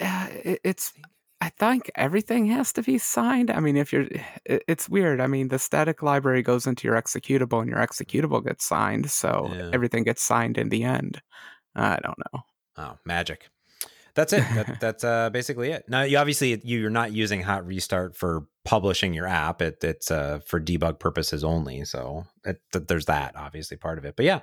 Yeah, 0.00 0.28
it, 0.28 0.60
it's. 0.64 0.92
I 1.40 1.50
think 1.50 1.90
everything 1.94 2.46
has 2.46 2.72
to 2.72 2.82
be 2.82 2.98
signed. 2.98 3.50
I 3.50 3.60
mean, 3.60 3.76
if 3.76 3.92
you're, 3.92 4.08
it, 4.44 4.64
it's 4.66 4.88
weird. 4.88 5.20
I 5.20 5.28
mean, 5.28 5.48
the 5.48 5.58
static 5.58 6.02
library 6.02 6.42
goes 6.42 6.66
into 6.66 6.88
your 6.88 7.00
executable, 7.00 7.60
and 7.60 7.70
your 7.70 7.78
executable 7.78 8.44
gets 8.44 8.64
signed, 8.64 9.10
so 9.10 9.48
yeah. 9.52 9.70
everything 9.72 10.02
gets 10.02 10.22
signed 10.22 10.58
in 10.58 10.68
the 10.68 10.84
end. 10.84 11.22
I 11.76 11.98
don't 12.02 12.18
know. 12.32 12.40
Oh, 12.76 12.98
magic. 13.04 13.50
That's 14.18 14.32
it. 14.32 14.44
That, 14.54 14.80
that's 14.80 15.04
uh, 15.04 15.30
basically 15.30 15.70
it. 15.70 15.84
Now, 15.88 16.02
you 16.02 16.18
obviously 16.18 16.60
you're 16.64 16.90
not 16.90 17.12
using 17.12 17.40
Hot 17.42 17.64
Restart 17.64 18.16
for 18.16 18.46
publishing 18.64 19.14
your 19.14 19.28
app. 19.28 19.62
It, 19.62 19.82
it's 19.84 20.10
uh, 20.10 20.40
for 20.44 20.60
debug 20.60 20.98
purposes 20.98 21.44
only. 21.44 21.84
So 21.84 22.24
it, 22.44 22.58
there's 22.72 23.06
that 23.06 23.36
obviously 23.36 23.76
part 23.76 23.96
of 23.96 24.04
it. 24.04 24.16
But 24.16 24.26
yeah, 24.26 24.40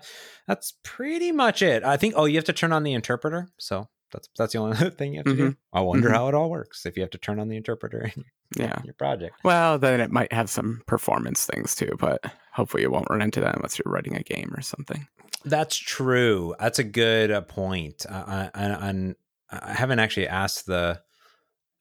that's 0.47 0.75
pretty 0.83 1.33
much 1.33 1.61
it. 1.61 1.83
I 1.83 1.97
think. 1.97 2.13
Oh, 2.15 2.23
you 2.23 2.37
have 2.37 2.45
to 2.45 2.53
turn 2.53 2.71
on 2.71 2.83
the 2.83 2.93
interpreter. 2.93 3.49
So 3.59 3.89
that's 4.11 4.29
that's 4.37 4.53
the 4.53 4.59
only 4.59 4.89
thing 4.91 5.13
you 5.13 5.19
have 5.19 5.25
to 5.25 5.31
mm-hmm. 5.31 5.49
do. 5.49 5.55
I 5.73 5.81
wonder 5.81 6.07
mm-hmm. 6.07 6.15
how 6.15 6.27
it 6.27 6.35
all 6.35 6.49
works 6.49 6.85
if 6.85 6.95
you 6.95 7.01
have 7.01 7.11
to 7.11 7.17
turn 7.17 7.39
on 7.39 7.49
the 7.49 7.57
interpreter 7.57 8.11
in 8.15 8.23
your, 8.57 8.67
yeah. 8.67 8.81
your 8.83 8.93
project. 8.93 9.37
Well, 9.43 9.77
then 9.77 9.99
it 9.99 10.11
might 10.11 10.31
have 10.33 10.49
some 10.49 10.81
performance 10.87 11.45
things 11.45 11.75
too, 11.75 11.95
but 11.99 12.23
hopefully 12.53 12.83
you 12.83 12.91
won't 12.91 13.09
run 13.09 13.21
into 13.21 13.41
that 13.41 13.55
unless 13.55 13.77
you're 13.77 13.91
writing 13.91 14.15
a 14.15 14.23
game 14.23 14.53
or 14.55 14.61
something. 14.61 15.07
That's 15.43 15.77
true. 15.77 16.55
That's 16.59 16.79
a 16.79 16.83
good 16.83 17.31
uh, 17.31 17.41
point. 17.41 18.05
Uh, 18.09 18.49
and 18.55 19.15
I 19.51 19.73
haven't 19.73 19.99
actually 19.99 20.27
asked 20.27 20.65
the 20.65 21.01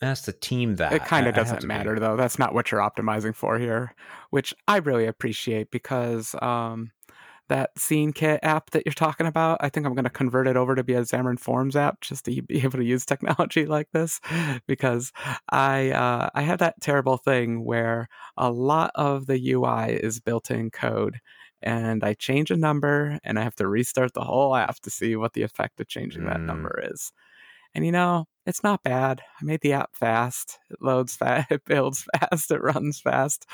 asked 0.03 0.27
the 0.27 0.33
team 0.33 0.77
that. 0.77 0.93
It 0.93 1.05
kind 1.05 1.27
of 1.27 1.35
doesn't 1.35 1.65
matter 1.65 1.95
be. 1.95 2.01
though. 2.01 2.17
That's 2.17 2.39
not 2.39 2.55
what 2.55 2.71
you're 2.71 2.81
optimizing 2.81 3.35
for 3.35 3.59
here, 3.59 3.95
which 4.31 4.55
I 4.69 4.79
really 4.79 5.07
appreciate 5.07 5.71
because 5.71 6.35
um, 6.43 6.91
that 7.49 7.75
SceneKit 7.77 8.41
app 8.43 8.71
that 8.71 8.85
you're 8.87 8.93
talking 8.93 9.27
about, 9.27 9.59
I 9.61 9.69
think 9.69 9.87
I'm 9.87 9.95
going 9.95 10.05
to 10.05 10.11
convert 10.11 10.47
it 10.47 10.57
over 10.57 10.75
to 10.75 10.85
be 10.85 10.95
a 10.95 11.03
Xamarin 11.03 11.39
Forms 11.39 11.77
app 11.77 12.01
just 12.01 12.25
to 12.25 12.43
be 12.43 12.61
able 12.65 12.79
to 12.79 12.85
use 12.85 13.05
technology 13.05 13.67
like 13.67 13.89
this 13.93 14.21
because 14.67 15.13
I 15.51 15.91
uh, 15.91 16.31
I 16.35 16.43
have 16.43 16.59
that 16.59 16.81
terrible 16.81 17.17
thing 17.17 17.65
where 17.65 18.09
a 18.37 18.51
lot 18.51 18.91
of 18.95 19.27
the 19.27 19.53
UI 19.53 19.93
is 19.93 20.21
built-in 20.21 20.71
code 20.71 21.21
and 21.63 22.05
I 22.05 22.15
change 22.15 22.51
a 22.51 22.57
number 22.57 23.19
and 23.25 23.39
I 23.39 23.43
have 23.43 23.57
to 23.57 23.67
restart 23.67 24.15
the 24.15 24.21
whole 24.21 24.55
app 24.55 24.81
to 24.81 24.91
see 24.91 25.17
what 25.17 25.33
the 25.33 25.43
effect 25.43 25.81
of 25.81 25.89
changing 25.89 26.23
mm. 26.23 26.29
that 26.29 26.41
number 26.41 26.83
is. 26.93 27.13
And 27.75 27.85
you 27.85 27.93
know, 27.93 28.27
it's 28.47 28.63
not 28.63 28.83
bad. 28.83 29.23
I 29.41 29.45
made 29.45 29.63
the 29.63 29.73
app 29.73 29.97
fast. 29.97 30.59
It 30.71 30.79
loads 30.81 31.17
fast, 31.17 31.47
it 31.51 31.65
builds 31.65 32.07
fast, 32.19 32.51
it 32.51 32.63
runs 32.63 33.01
fast, 33.01 33.47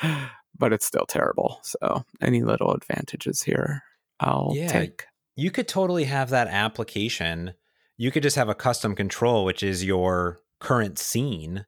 but 0.57 0.73
it's 0.73 0.85
still 0.85 1.05
terrible. 1.05 1.59
So, 1.63 2.03
any 2.21 2.43
little 2.43 2.73
advantages 2.73 3.41
here, 3.43 3.83
I'll 4.19 4.53
yeah, 4.55 4.67
take. 4.67 5.05
You 5.35 5.51
could 5.51 5.67
totally 5.67 6.05
have 6.05 6.29
that 6.29 6.47
application. 6.47 7.53
You 7.97 8.11
could 8.11 8.23
just 8.23 8.35
have 8.35 8.49
a 8.49 8.55
custom 8.55 8.95
control, 8.95 9.45
which 9.45 9.63
is 9.63 9.83
your 9.83 10.39
current 10.59 10.99
scene, 10.99 11.65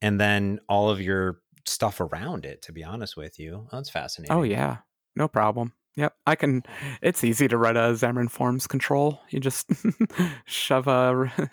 and 0.00 0.20
then 0.20 0.60
all 0.68 0.90
of 0.90 1.00
your 1.00 1.40
stuff 1.66 2.00
around 2.00 2.44
it, 2.44 2.62
to 2.62 2.72
be 2.72 2.84
honest 2.84 3.16
with 3.16 3.38
you. 3.38 3.66
Oh, 3.66 3.68
that's 3.76 3.90
oh, 3.90 3.92
fascinating. 3.92 4.36
Oh, 4.36 4.42
yeah. 4.42 4.78
No 5.16 5.28
problem. 5.28 5.72
Yep, 5.96 6.14
I 6.28 6.36
can. 6.36 6.62
It's 7.02 7.24
easy 7.24 7.48
to 7.48 7.58
write 7.58 7.76
a 7.76 7.90
Xamarin 7.90 8.30
Forms 8.30 8.68
control. 8.68 9.20
You 9.30 9.40
just 9.40 9.68
shove 10.46 10.86
a. 10.86 11.32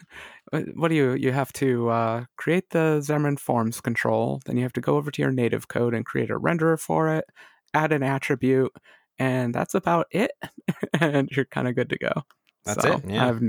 What 0.75 0.89
do 0.89 0.95
you? 0.95 1.13
You 1.13 1.31
have 1.31 1.51
to 1.53 1.89
uh, 1.89 2.25
create 2.37 2.69
the 2.71 3.01
Xamarin 3.01 3.39
Forms 3.39 3.81
control. 3.81 4.41
Then 4.45 4.57
you 4.57 4.63
have 4.63 4.73
to 4.73 4.81
go 4.81 4.95
over 4.97 5.11
to 5.11 5.21
your 5.21 5.31
native 5.31 5.67
code 5.67 5.93
and 5.93 6.05
create 6.05 6.29
a 6.29 6.39
renderer 6.39 6.79
for 6.79 7.13
it. 7.13 7.25
Add 7.73 7.91
an 7.91 8.03
attribute, 8.03 8.71
and 9.19 9.53
that's 9.53 9.75
about 9.75 10.07
it. 10.11 10.31
and 10.99 11.29
you're 11.31 11.45
kind 11.45 11.67
of 11.67 11.75
good 11.75 11.89
to 11.89 11.97
go. 11.97 12.11
That's 12.65 12.83
so 12.83 12.93
it. 12.93 13.09
Yeah. 13.09 13.23
I 13.23 13.25
have, 13.25 13.41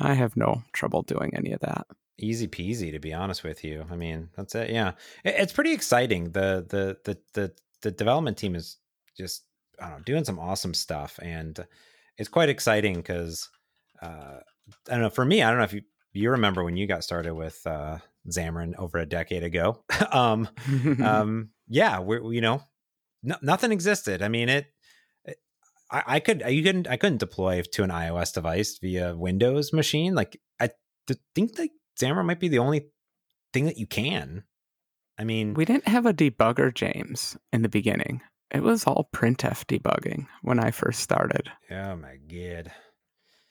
I 0.00 0.14
have 0.14 0.36
no 0.36 0.62
trouble 0.72 1.02
doing 1.02 1.32
any 1.36 1.52
of 1.52 1.60
that. 1.60 1.86
Easy 2.18 2.46
peasy, 2.46 2.92
to 2.92 2.98
be 2.98 3.12
honest 3.12 3.42
with 3.44 3.64
you. 3.64 3.84
I 3.90 3.96
mean, 3.96 4.28
that's 4.36 4.54
it. 4.54 4.70
Yeah, 4.70 4.92
it's 5.24 5.52
pretty 5.52 5.72
exciting. 5.72 6.30
The 6.32 6.64
the 6.68 6.98
the 7.04 7.18
the 7.34 7.52
the 7.82 7.90
development 7.90 8.36
team 8.36 8.54
is 8.54 8.76
just 9.16 9.44
I 9.80 9.88
don't 9.88 9.98
know, 9.98 10.04
doing 10.04 10.24
some 10.24 10.38
awesome 10.38 10.74
stuff, 10.74 11.18
and 11.22 11.58
it's 12.18 12.28
quite 12.28 12.48
exciting 12.48 12.96
because 12.96 13.48
uh, 14.00 14.38
I 14.88 14.92
don't 14.92 15.00
know. 15.02 15.10
For 15.10 15.24
me, 15.24 15.42
I 15.42 15.48
don't 15.48 15.58
know 15.58 15.64
if 15.64 15.72
you 15.72 15.82
you 16.12 16.30
remember 16.30 16.64
when 16.64 16.76
you 16.76 16.86
got 16.86 17.04
started 17.04 17.34
with 17.34 17.60
uh, 17.66 17.98
Xamarin 18.28 18.74
over 18.78 18.98
a 18.98 19.06
decade 19.06 19.44
ago. 19.44 19.82
um, 20.12 20.48
um, 21.04 21.50
yeah, 21.68 22.00
we 22.00 22.34
you 22.34 22.40
know 22.40 22.62
no, 23.22 23.36
nothing 23.42 23.72
existed. 23.72 24.22
I 24.22 24.28
mean 24.28 24.48
it. 24.48 24.66
it 25.24 25.38
I, 25.90 26.02
I 26.06 26.20
could 26.20 26.42
you 26.48 26.62
couldn't 26.62 26.88
I 26.88 26.96
couldn't 26.96 27.18
deploy 27.18 27.62
to 27.62 27.82
an 27.82 27.90
iOS 27.90 28.34
device 28.34 28.78
via 28.78 29.16
Windows 29.16 29.72
machine. 29.72 30.14
Like 30.14 30.40
I 30.60 30.70
think 31.34 31.56
that 31.56 31.70
Xamarin 32.00 32.26
might 32.26 32.40
be 32.40 32.48
the 32.48 32.58
only 32.58 32.88
thing 33.52 33.66
that 33.66 33.78
you 33.78 33.86
can. 33.86 34.44
I 35.18 35.24
mean, 35.24 35.54
we 35.54 35.64
didn't 35.64 35.88
have 35.88 36.06
a 36.06 36.14
debugger, 36.14 36.74
James, 36.74 37.36
in 37.52 37.62
the 37.62 37.68
beginning. 37.68 38.22
It 38.50 38.62
was 38.62 38.84
all 38.84 39.08
printf 39.14 39.64
debugging 39.66 40.26
when 40.42 40.58
I 40.58 40.70
first 40.70 41.00
started. 41.00 41.50
Oh 41.70 41.96
my 41.96 42.16
god. 42.16 42.72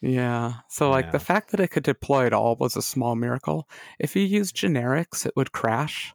Yeah. 0.01 0.53
So 0.69 0.89
like 0.89 1.05
yeah. 1.05 1.11
the 1.11 1.19
fact 1.19 1.51
that 1.51 1.59
it 1.59 1.69
could 1.69 1.83
deploy 1.83 2.25
at 2.25 2.33
all 2.33 2.55
was 2.59 2.75
a 2.75 2.81
small 2.81 3.15
miracle. 3.15 3.69
If 3.99 4.15
you 4.15 4.23
use 4.23 4.51
generics, 4.51 5.25
it 5.25 5.33
would 5.35 5.51
crash. 5.51 6.13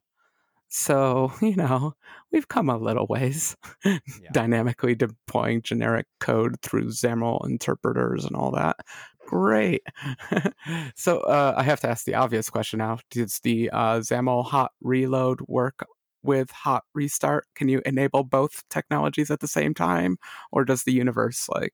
So, 0.68 1.32
you 1.40 1.54
know, 1.54 1.94
we've 2.32 2.48
come 2.48 2.68
a 2.68 2.76
little 2.76 3.06
ways 3.06 3.56
yeah. 3.84 3.98
dynamically 4.32 4.94
deploying 4.94 5.62
generic 5.62 6.06
code 6.20 6.60
through 6.62 6.88
XAML 6.88 7.46
interpreters 7.46 8.24
and 8.24 8.34
all 8.36 8.50
that. 8.52 8.76
Great. 9.26 9.82
so 10.96 11.20
uh, 11.20 11.54
I 11.56 11.62
have 11.62 11.80
to 11.80 11.88
ask 11.88 12.04
the 12.04 12.14
obvious 12.14 12.50
question 12.50 12.78
now. 12.78 12.98
Does 13.10 13.40
the 13.40 13.70
uh, 13.70 14.00
XAML 14.00 14.44
hot 14.44 14.72
reload 14.80 15.40
work 15.48 15.86
with 16.22 16.50
hot 16.50 16.84
restart? 16.94 17.46
Can 17.54 17.68
you 17.68 17.82
enable 17.86 18.24
both 18.24 18.62
technologies 18.68 19.30
at 19.30 19.40
the 19.40 19.48
same 19.48 19.74
time? 19.74 20.18
Or 20.52 20.64
does 20.64 20.84
the 20.84 20.92
universe, 20.92 21.48
like, 21.48 21.72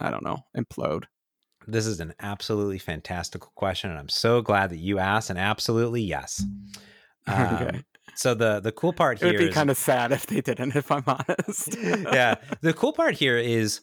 I 0.00 0.10
don't 0.10 0.24
know, 0.24 0.40
implode? 0.56 1.04
This 1.66 1.86
is 1.86 2.00
an 2.00 2.14
absolutely 2.20 2.78
fantastical 2.78 3.52
question. 3.54 3.90
And 3.90 3.98
I'm 3.98 4.08
so 4.08 4.42
glad 4.42 4.70
that 4.70 4.78
you 4.78 4.98
asked. 4.98 5.30
And 5.30 5.38
absolutely, 5.38 6.02
yes. 6.02 6.44
Um, 7.26 7.54
okay. 7.54 7.82
So 8.16 8.34
the 8.34 8.60
the 8.60 8.70
cool 8.70 8.92
part 8.92 9.18
here 9.18 9.28
it 9.28 9.38
would 9.38 9.46
be 9.46 9.50
kind 9.50 9.70
of 9.70 9.78
sad 9.78 10.12
if 10.12 10.26
they 10.26 10.42
didn't, 10.42 10.76
if 10.76 10.90
I'm 10.90 11.04
honest. 11.06 11.74
yeah, 11.82 12.34
the 12.60 12.74
cool 12.74 12.92
part 12.92 13.14
here 13.14 13.38
is 13.38 13.80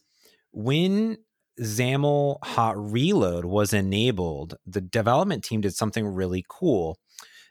when 0.51 1.17
XAML 1.59 2.37
Hot 2.43 2.75
Reload 2.77 3.45
was 3.45 3.73
enabled, 3.73 4.57
the 4.65 4.81
development 4.81 5.43
team 5.43 5.61
did 5.61 5.75
something 5.75 6.05
really 6.05 6.45
cool. 6.47 6.99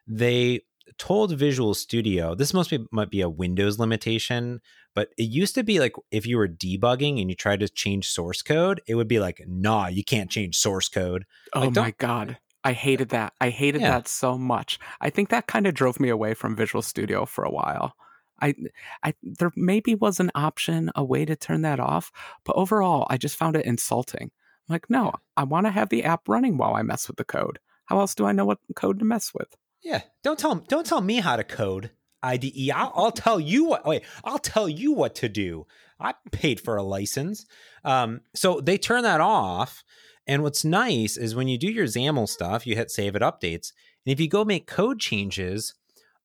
They 0.06 0.60
told 0.98 1.33
Visual 1.37 1.74
Studio 1.74 2.35
this 2.35 2.55
must 2.55 2.70
be 2.70 2.85
might 2.90 3.11
be 3.11 3.20
a 3.20 3.29
Windows 3.29 3.79
limitation, 3.79 4.61
but 4.94 5.11
it 5.16 5.24
used 5.24 5.55
to 5.55 5.62
be 5.62 5.81
like 5.81 5.92
if 6.11 6.26
you 6.26 6.37
were 6.37 6.48
debugging 6.48 7.20
and 7.20 7.31
you 7.31 7.37
tried 7.37 7.61
to 7.61 7.68
change 7.68 8.09
source 8.09 8.42
code, 8.42 8.81
it 8.87 8.94
would 8.94 9.09
be 9.09 9.20
like, 9.20 9.42
nah, 9.46 9.87
you 9.87 10.05
can't 10.05 10.31
change 10.31 10.57
source 10.57 10.88
code. 10.88 11.24
Oh 11.55 11.61
like, 11.61 11.76
my 11.76 11.94
god. 11.98 12.38
I 12.62 12.72
hated 12.72 13.12
uh, 13.12 13.16
that. 13.16 13.33
I 13.40 13.50
hated 13.50 13.81
yeah. 13.81 13.90
that 13.92 14.09
so 14.09 14.37
much. 14.37 14.79
I 15.00 15.11
think 15.11 15.31
that 15.31 15.46
kind 15.46 15.66
of 15.66 15.74
drove 15.74 15.98
me 15.98 16.09
away 16.09 16.35
from 16.35 16.57
Visual 16.57 16.83
Studio 16.83 17.24
for 17.24 17.44
a 17.44 17.50
while. 17.50 17.94
I, 18.42 18.55
I, 19.03 19.14
there 19.22 19.53
maybe 19.55 19.94
was 19.94 20.18
an 20.18 20.31
option, 20.35 20.90
a 20.94 21.05
way 21.05 21.24
to 21.24 21.37
turn 21.37 21.62
that 21.62 21.79
off, 21.81 22.11
but 22.44 22.57
overall, 22.57 23.07
I 23.11 23.18
just 23.18 23.37
found 23.37 23.57
it 23.57 23.66
insulting. 23.66 24.31
I'm 24.68 24.72
like, 24.72 24.88
no, 24.88 25.12
I 25.37 25.44
want 25.44 25.66
to 25.66 25.70
have 25.70 25.90
the 25.90 26.05
app 26.05 26.29
running 26.29 26.57
while 26.57 26.74
I 26.74 26.83
mess 26.83 27.07
with 27.07 27.16
the 27.16 27.24
code. 27.24 27.59
How 27.87 27.98
else 27.98 28.14
do 28.14 28.24
I 28.24 28.33
know 28.33 28.44
what 28.44 28.59
code 28.76 28.98
to 29.00 29.05
mess 29.05 29.33
with? 29.35 29.57
Yeah, 29.82 30.02
don't 30.22 30.38
tell 30.38 30.56
don't 30.56 30.86
tell 30.86 31.00
me 31.00 31.16
how 31.16 31.36
to 31.36 31.44
code 31.44 31.90
IDE. 32.22 32.70
I'll, 32.74 32.92
I'll 32.94 33.12
tell 33.12 33.40
you 33.40 33.64
what. 33.64 33.86
Wait, 33.86 34.02
I'll 34.24 34.38
tell 34.38 34.68
you 34.68 34.92
what 34.92 35.14
to 35.16 35.28
do. 35.28 35.66
I 35.98 36.14
paid 36.32 36.60
for 36.60 36.76
a 36.76 36.82
license. 36.82 37.46
Um, 37.84 38.20
so 38.34 38.60
they 38.60 38.78
turn 38.78 39.02
that 39.02 39.20
off. 39.20 39.82
And 40.26 40.42
what's 40.42 40.64
nice 40.64 41.16
is 41.16 41.34
when 41.34 41.48
you 41.48 41.58
do 41.58 41.70
your 41.70 41.86
XAML 41.86 42.28
stuff, 42.28 42.66
you 42.66 42.76
hit 42.76 42.90
save 42.90 43.16
it 43.16 43.22
updates. 43.22 43.72
And 44.04 44.12
if 44.12 44.20
you 44.20 44.28
go 44.28 44.44
make 44.44 44.66
code 44.66 45.00
changes, 45.00 45.74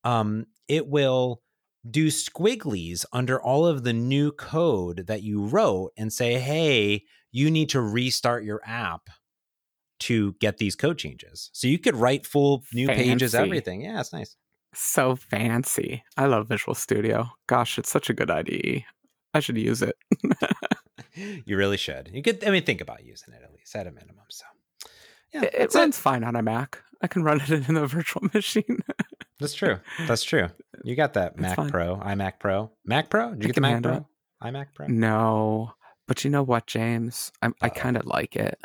um, 0.03 0.45
it 0.67 0.87
will 0.87 1.41
do 1.89 2.07
squigglies 2.07 3.05
under 3.11 3.41
all 3.41 3.65
of 3.65 3.83
the 3.83 3.93
new 3.93 4.31
code 4.31 5.07
that 5.07 5.23
you 5.23 5.45
wrote 5.45 5.91
and 5.97 6.11
say, 6.11 6.39
hey, 6.39 7.03
you 7.31 7.51
need 7.51 7.69
to 7.69 7.81
restart 7.81 8.43
your 8.43 8.61
app 8.65 9.09
to 9.99 10.33
get 10.39 10.57
these 10.57 10.75
code 10.75 10.97
changes. 10.97 11.49
So 11.53 11.67
you 11.67 11.79
could 11.79 11.95
write 11.95 12.25
full 12.25 12.63
new 12.73 12.87
fancy. 12.87 13.03
pages, 13.03 13.35
everything. 13.35 13.81
Yeah, 13.81 13.99
it's 13.99 14.13
nice. 14.13 14.35
So 14.73 15.15
fancy. 15.15 16.03
I 16.17 16.25
love 16.25 16.49
Visual 16.49 16.75
Studio. 16.75 17.29
Gosh, 17.47 17.77
it's 17.77 17.89
such 17.89 18.09
a 18.09 18.13
good 18.13 18.29
IDE. 18.29 18.83
I 19.33 19.39
should 19.39 19.57
use 19.57 19.81
it. 19.81 19.95
you 21.45 21.57
really 21.57 21.77
should. 21.77 22.09
You 22.11 22.21
could, 22.21 22.43
I 22.45 22.51
mean, 22.51 22.63
think 22.63 22.81
about 22.81 23.03
using 23.03 23.33
it 23.33 23.41
at 23.43 23.53
least 23.53 23.75
at 23.75 23.87
a 23.87 23.91
minimum. 23.91 24.25
So, 24.29 24.45
yeah, 25.33 25.43
it, 25.43 25.53
it 25.53 25.73
runs 25.73 25.97
it. 25.97 26.01
fine 26.01 26.23
on 26.23 26.35
a 26.35 26.41
Mac. 26.41 26.81
I 27.01 27.07
can 27.07 27.23
run 27.23 27.41
it 27.41 27.49
in 27.69 27.77
a 27.77 27.87
virtual 27.87 28.27
machine. 28.33 28.79
That's 29.39 29.53
true. 29.53 29.79
That's 30.07 30.23
true. 30.23 30.47
You 30.83 30.95
got 30.95 31.13
that 31.13 31.37
Mac 31.37 31.55
fine. 31.55 31.69
Pro, 31.69 31.97
iMac 31.97 32.39
Pro, 32.39 32.71
Mac 32.85 33.09
Pro. 33.09 33.33
Did 33.33 33.43
you 33.43 33.45
I 33.45 33.47
get 33.47 33.55
the 33.55 33.61
Mac 33.61 33.83
Pro, 33.83 33.95
it. 33.95 34.03
iMac 34.43 34.67
Pro? 34.73 34.87
No, 34.87 35.73
but 36.07 36.23
you 36.23 36.29
know 36.29 36.43
what, 36.43 36.67
James? 36.67 37.31
I'm, 37.41 37.55
I 37.61 37.69
kind 37.69 37.97
of 37.97 38.05
like 38.05 38.35
it. 38.35 38.59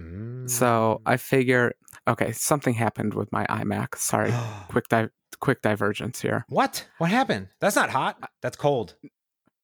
Mm. 0.00 0.48
So 0.48 1.00
I 1.06 1.16
figure, 1.16 1.74
okay, 2.06 2.32
something 2.32 2.74
happened 2.74 3.14
with 3.14 3.30
my 3.32 3.46
iMac. 3.46 3.96
Sorry, 3.96 4.32
quick 4.68 4.88
di- 4.88 5.08
quick 5.40 5.62
divergence 5.62 6.20
here. 6.20 6.44
What? 6.48 6.86
What 6.98 7.10
happened? 7.10 7.48
That's 7.60 7.76
not 7.76 7.90
hot. 7.90 8.18
That's 8.42 8.56
cold. 8.56 8.94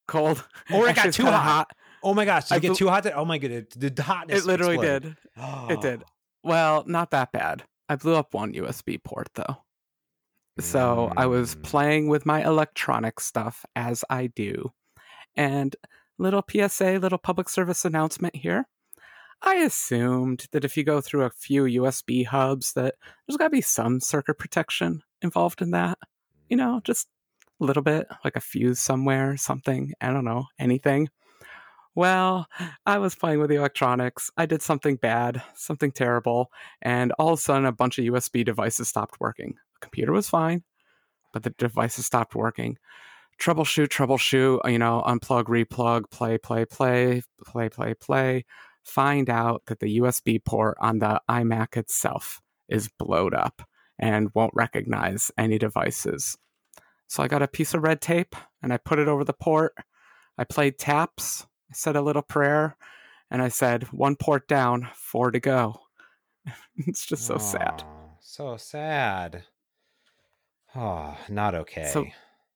Cold. 0.09 0.45
Or 0.73 0.89
it 0.89 0.97
got 0.97 1.13
too 1.13 1.25
hot. 1.25 1.43
hot. 1.43 1.71
Oh 2.03 2.15
my 2.15 2.25
gosh! 2.25 2.49
Did 2.49 2.55
I 2.55 2.57
it 2.57 2.61
get 2.61 2.77
too 2.77 2.89
hot? 2.89 3.07
oh 3.15 3.25
my 3.25 3.39
goodness! 3.39 3.67
The 3.77 4.03
hotness. 4.03 4.43
It 4.43 4.47
literally 4.47 4.75
exploded. 4.75 5.17
did. 5.37 5.71
It 5.71 5.81
did. 5.81 6.05
Well, 6.45 6.83
not 6.89 7.13
that 7.13 7.31
bad. 7.31 7.63
I 7.89 7.95
blew 7.95 8.17
up 8.17 8.35
one 8.35 8.53
USB 8.53 9.01
port 9.01 9.29
though. 9.35 9.59
So 10.59 11.11
mm. 11.11 11.13
I 11.17 11.27
was 11.27 11.55
mm. 11.55 11.63
playing 11.63 12.09
with 12.09 12.27
my 12.27 12.45
electronic 12.45 13.21
stuff 13.21 13.65
as 13.77 14.05
I 14.11 14.27
do. 14.27 14.73
And 15.37 15.77
little 16.19 16.43
PSA, 16.49 16.99
little 16.99 17.19
public 17.19 17.49
service 17.49 17.85
announcement 17.85 18.35
here. 18.35 18.67
I 19.45 19.57
assumed 19.57 20.47
that 20.53 20.65
if 20.65 20.77
you 20.77 20.85
go 20.85 21.01
through 21.01 21.25
a 21.25 21.31
few 21.31 21.65
USB 21.65 22.25
hubs 22.25 22.75
that 22.75 22.95
there's 23.27 23.37
got 23.37 23.47
to 23.47 23.51
be 23.51 23.61
some 23.61 23.99
circuit 24.01 24.39
protection 24.39 25.03
involved 25.21 25.61
in 25.61 25.73
that. 25.73 25.99
You 26.49 26.57
know, 26.57 26.81
just 26.85 27.09
a 27.61 27.65
little 27.65 27.83
bit, 27.83 28.07
like 28.25 28.37
a 28.37 28.41
fuse 28.41 28.79
somewhere, 28.79 29.37
something, 29.37 29.95
I 30.01 30.13
don't 30.13 30.25
know, 30.25 30.47
anything. 30.59 31.09
Well, 31.95 32.47
I 32.87 32.99
was 32.99 33.15
playing 33.15 33.41
with 33.41 33.51
the 33.51 33.57
electronics. 33.57 34.31
I 34.37 34.47
did 34.47 34.63
something 34.63 34.97
bad, 34.97 35.43
something 35.55 35.93
terrible, 35.93 36.51
and 36.81 37.13
all 37.19 37.33
of 37.33 37.39
a 37.39 37.43
sudden 37.43 37.67
a 37.67 37.73
bunch 37.73 37.99
of 37.99 38.05
USB 38.05 38.45
devices 38.45 38.89
stopped 38.89 39.21
working. 39.21 39.55
The 39.75 39.81
computer 39.81 40.13
was 40.13 40.29
fine, 40.29 40.63
but 41.33 41.43
the 41.43 41.51
devices 41.51 42.07
stopped 42.07 42.35
working. 42.35 42.79
Troubleshoot, 43.39 43.89
troubleshoot, 43.89 44.71
you 44.71 44.79
know, 44.79 45.03
unplug, 45.07 45.45
replug, 45.45 46.11
play, 46.11 46.39
play, 46.39 46.65
play, 46.65 47.23
play, 47.45 47.69
play, 47.69 47.95
play. 47.95 48.45
Find 48.85 49.31
out 49.31 49.63
that 49.67 49.81
the 49.81 49.99
USB 49.99 50.45
port 50.45 50.77
on 50.81 50.99
the 50.99 51.21
iMac 51.29 51.77
itself 51.77 52.41
is 52.69 52.89
blowed 52.99 53.35
up 53.35 53.63
and 53.99 54.31
won't 54.35 54.55
recognize 54.55 55.31
any 55.39 55.59
devices. 55.59 56.37
So 57.07 57.23
I 57.23 57.29
got 57.29 57.43
a 57.43 57.49
piece 57.49 57.75
of 57.75 57.83
red 57.83 58.01
tape 58.01 58.35
and 58.63 58.73
I 58.73 58.79
put 58.79 58.99
it 58.99 59.09
over 59.09 59.25
the 59.25 59.33
port. 59.33 59.75
I 60.39 60.45
played 60.45 60.79
taps 60.79 61.47
I 61.73 61.75
said 61.75 61.97
a 61.97 62.03
little 62.03 62.21
prayer 62.21 62.77
and 63.31 63.41
I 63.41 63.49
said, 63.49 63.85
one 63.85 64.15
port 64.15 64.47
down, 64.47 64.91
four 64.95 65.31
to 65.31 65.41
go. 65.41 65.81
it's 66.77 67.07
just 67.07 67.25
so 67.25 67.37
oh, 67.37 67.39
sad. 67.39 67.83
So 68.21 68.59
sad. 68.59 69.45
Oh, 70.77 71.17
not 71.31 71.55
okay. 71.55 71.89
So 71.91 72.05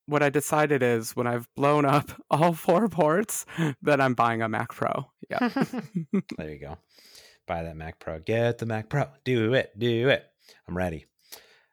what 0.07 0.23
I 0.23 0.31
decided 0.31 0.83
is 0.83 1.15
when 1.15 1.27
I've 1.27 1.49
blown 1.55 1.85
up 1.85 2.11
all 2.31 2.53
four 2.53 2.89
ports, 2.89 3.45
that 3.83 4.01
I'm 4.01 4.15
buying 4.15 4.43
a 4.43 4.49
Mac 4.49 4.73
Pro. 4.73 5.11
Yeah. 5.29 5.49
there 6.37 6.51
you 6.51 6.59
go. 6.59 6.79
Buy 7.47 7.63
that 7.63 7.77
Mac 7.77 7.99
Pro. 7.99 8.19
Get 8.19 8.59
the 8.59 8.67
Mac 8.67 8.89
Pro. 8.89 9.07
Do 9.25 9.55
it. 9.55 9.79
Do 9.79 10.09
it. 10.09 10.25
I'm 10.69 10.77
ready. 10.77 11.07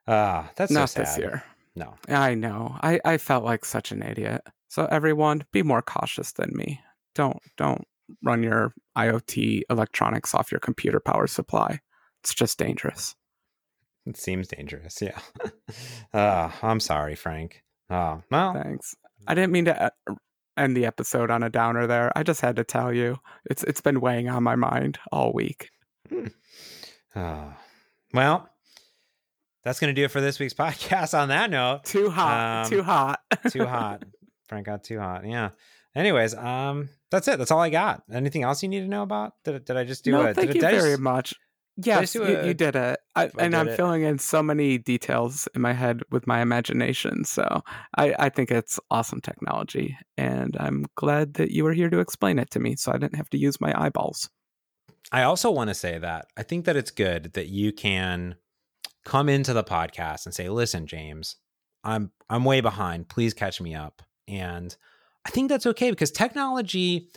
Ah, 0.08 0.46
uh, 0.46 0.48
that's 0.56 0.72
not 0.72 0.90
so 0.90 1.02
this 1.02 1.18
year. 1.18 1.44
No. 1.76 1.96
I 2.08 2.36
know. 2.36 2.78
I, 2.82 3.00
I 3.04 3.18
felt 3.18 3.44
like 3.44 3.66
such 3.66 3.92
an 3.92 4.04
idiot. 4.04 4.42
So 4.68 4.86
everyone, 4.86 5.46
be 5.52 5.64
more 5.64 5.82
cautious 5.82 6.32
than 6.34 6.52
me 6.54 6.80
don't 7.16 7.40
don't 7.58 7.86
run 8.22 8.44
your 8.44 8.74
IoT 8.98 9.62
electronics 9.70 10.34
off 10.34 10.52
your 10.52 10.60
computer 10.60 11.00
power 11.00 11.28
supply. 11.28 11.80
It's 12.22 12.34
just 12.34 12.58
dangerous. 12.58 13.16
It 14.06 14.18
seems 14.18 14.48
dangerous. 14.50 15.02
Yeah. 15.02 15.20
uh, 16.14 16.52
I'm 16.62 16.80
sorry, 16.80 17.16
Frank. 17.16 17.63
Oh, 17.90 18.22
well. 18.32 18.54
Thanks. 18.54 18.96
I 19.28 19.36
didn't 19.36 19.52
mean 19.52 19.66
to 19.66 19.86
uh, 19.86 20.16
end 20.58 20.76
the 20.76 20.86
episode 20.86 21.32
on 21.32 21.44
a 21.44 21.50
downer 21.50 21.88
there. 21.88 22.12
I 22.16 22.24
just 22.24 22.42
had 22.42 22.56
to 22.58 22.64
tell 22.64 22.94
you. 22.94 23.18
It's 23.50 23.64
it's 23.64 23.82
been 23.82 24.02
weighing 24.02 24.30
on 24.30 24.44
my 24.44 24.56
mind 24.56 25.00
all 25.12 25.34
week. 25.34 25.70
Oh. 27.16 27.54
Well, 28.14 28.50
that's 29.64 29.80
going 29.80 29.94
to 29.94 30.00
do 30.00 30.06
it 30.06 30.12
for 30.12 30.22
this 30.22 30.40
week's 30.40 30.54
podcast 30.56 31.18
on 31.18 31.30
that 31.30 31.50
note. 31.50 31.86
Too 31.86 32.10
hot. 32.10 32.66
Um, 32.66 32.70
too 32.70 32.84
hot. 32.84 33.20
too 33.50 33.66
hot. 33.66 34.04
Frank 34.48 34.66
got 34.66 34.84
too 34.84 35.00
hot. 35.00 35.26
Yeah. 35.26 35.50
Anyways, 35.96 36.34
um, 36.34 36.90
that's 37.12 37.28
it. 37.28 37.38
That's 37.38 37.52
all 37.52 37.60
I 37.60 37.70
got. 37.70 38.04
Anything 38.12 38.44
else 38.44 38.64
you 38.64 38.70
need 38.70 38.82
to 38.82 38.88
know 38.88 39.04
about? 39.04 39.34
Did, 39.44 39.64
did 39.66 39.78
I 39.78 39.84
just 39.84 40.04
do 40.04 40.12
no, 40.12 40.22
a, 40.22 40.34
thank 40.34 40.48
did 40.48 40.56
you 40.56 40.62
very 40.62 40.98
much. 40.98 41.36
Yes, 41.78 42.14
you, 42.14 42.24
a, 42.24 42.46
you, 42.46 42.54
did 42.54 42.76
it. 42.76 43.00
I, 43.16 43.32
and 43.40 43.56
I'm 43.56 43.68
it. 43.68 43.76
filling 43.76 44.04
in 44.04 44.20
so 44.20 44.44
many 44.44 44.78
details 44.78 45.48
in 45.56 45.62
my 45.62 45.74
head 45.74 46.02
with 46.12 46.28
my 46.28 46.42
imagination. 46.42 47.26
So 47.26 47.64
I, 47.98 48.14
I 48.20 48.30
think 48.30 48.52
it's 48.52 48.80
awesome 48.92 49.22
technology. 49.22 49.98
And 50.16 50.56
I'm 50.60 50.86
glad 50.96 51.36
that 51.36 51.50
you 51.52 51.64
were 51.64 51.74
here 51.74 51.90
to 51.90 52.00
explain 52.00 52.38
it 52.38 52.52
to 52.52 52.60
me 52.60 52.76
so 52.76 52.92
I 52.92 52.98
didn't 52.98 53.16
have 53.16 53.30
to 53.32 53.40
use 53.40 53.60
my 53.60 53.74
eyeballs. 53.76 54.30
I 55.12 55.24
also 55.24 55.50
want 55.50 55.70
to 55.70 55.74
say 55.74 55.98
that 55.98 56.28
I 56.38 56.44
think 56.44 56.66
that 56.66 56.76
it's 56.76 56.92
good 56.92 57.34
that 57.34 57.48
you 57.48 57.74
can 57.74 58.36
come 59.04 59.28
into 59.28 59.54
the 59.54 59.64
podcast 59.64 60.26
and 60.26 60.34
say, 60.34 60.50
listen, 60.50 60.86
James, 60.86 61.38
I'm 61.84 62.12
I'm 62.30 62.46
way 62.46 62.62
behind. 62.62 63.10
Please 63.10 63.34
catch 63.34 63.60
me 63.60 63.76
up. 63.76 64.02
And 64.28 64.76
I 65.26 65.32
think 65.32 65.50
that's 65.50 65.66
okay 65.66 65.90
because 65.90 66.12
technology 66.12 67.10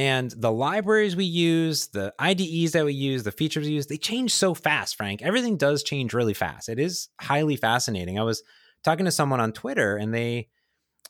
and 0.00 0.30
the 0.30 0.50
libraries 0.50 1.14
we 1.14 1.26
use, 1.26 1.88
the 1.88 2.14
IDEs 2.18 2.72
that 2.72 2.86
we 2.86 2.94
use, 2.94 3.22
the 3.22 3.30
features 3.30 3.66
we 3.66 3.74
use, 3.74 3.86
they 3.86 3.98
change 3.98 4.32
so 4.32 4.54
fast, 4.54 4.96
Frank. 4.96 5.20
Everything 5.20 5.58
does 5.58 5.82
change 5.82 6.14
really 6.14 6.32
fast. 6.32 6.70
It 6.70 6.78
is 6.78 7.10
highly 7.20 7.54
fascinating. 7.54 8.18
I 8.18 8.22
was 8.22 8.42
talking 8.82 9.04
to 9.04 9.12
someone 9.12 9.40
on 9.40 9.52
Twitter 9.52 9.98
and 9.98 10.14
they 10.14 10.48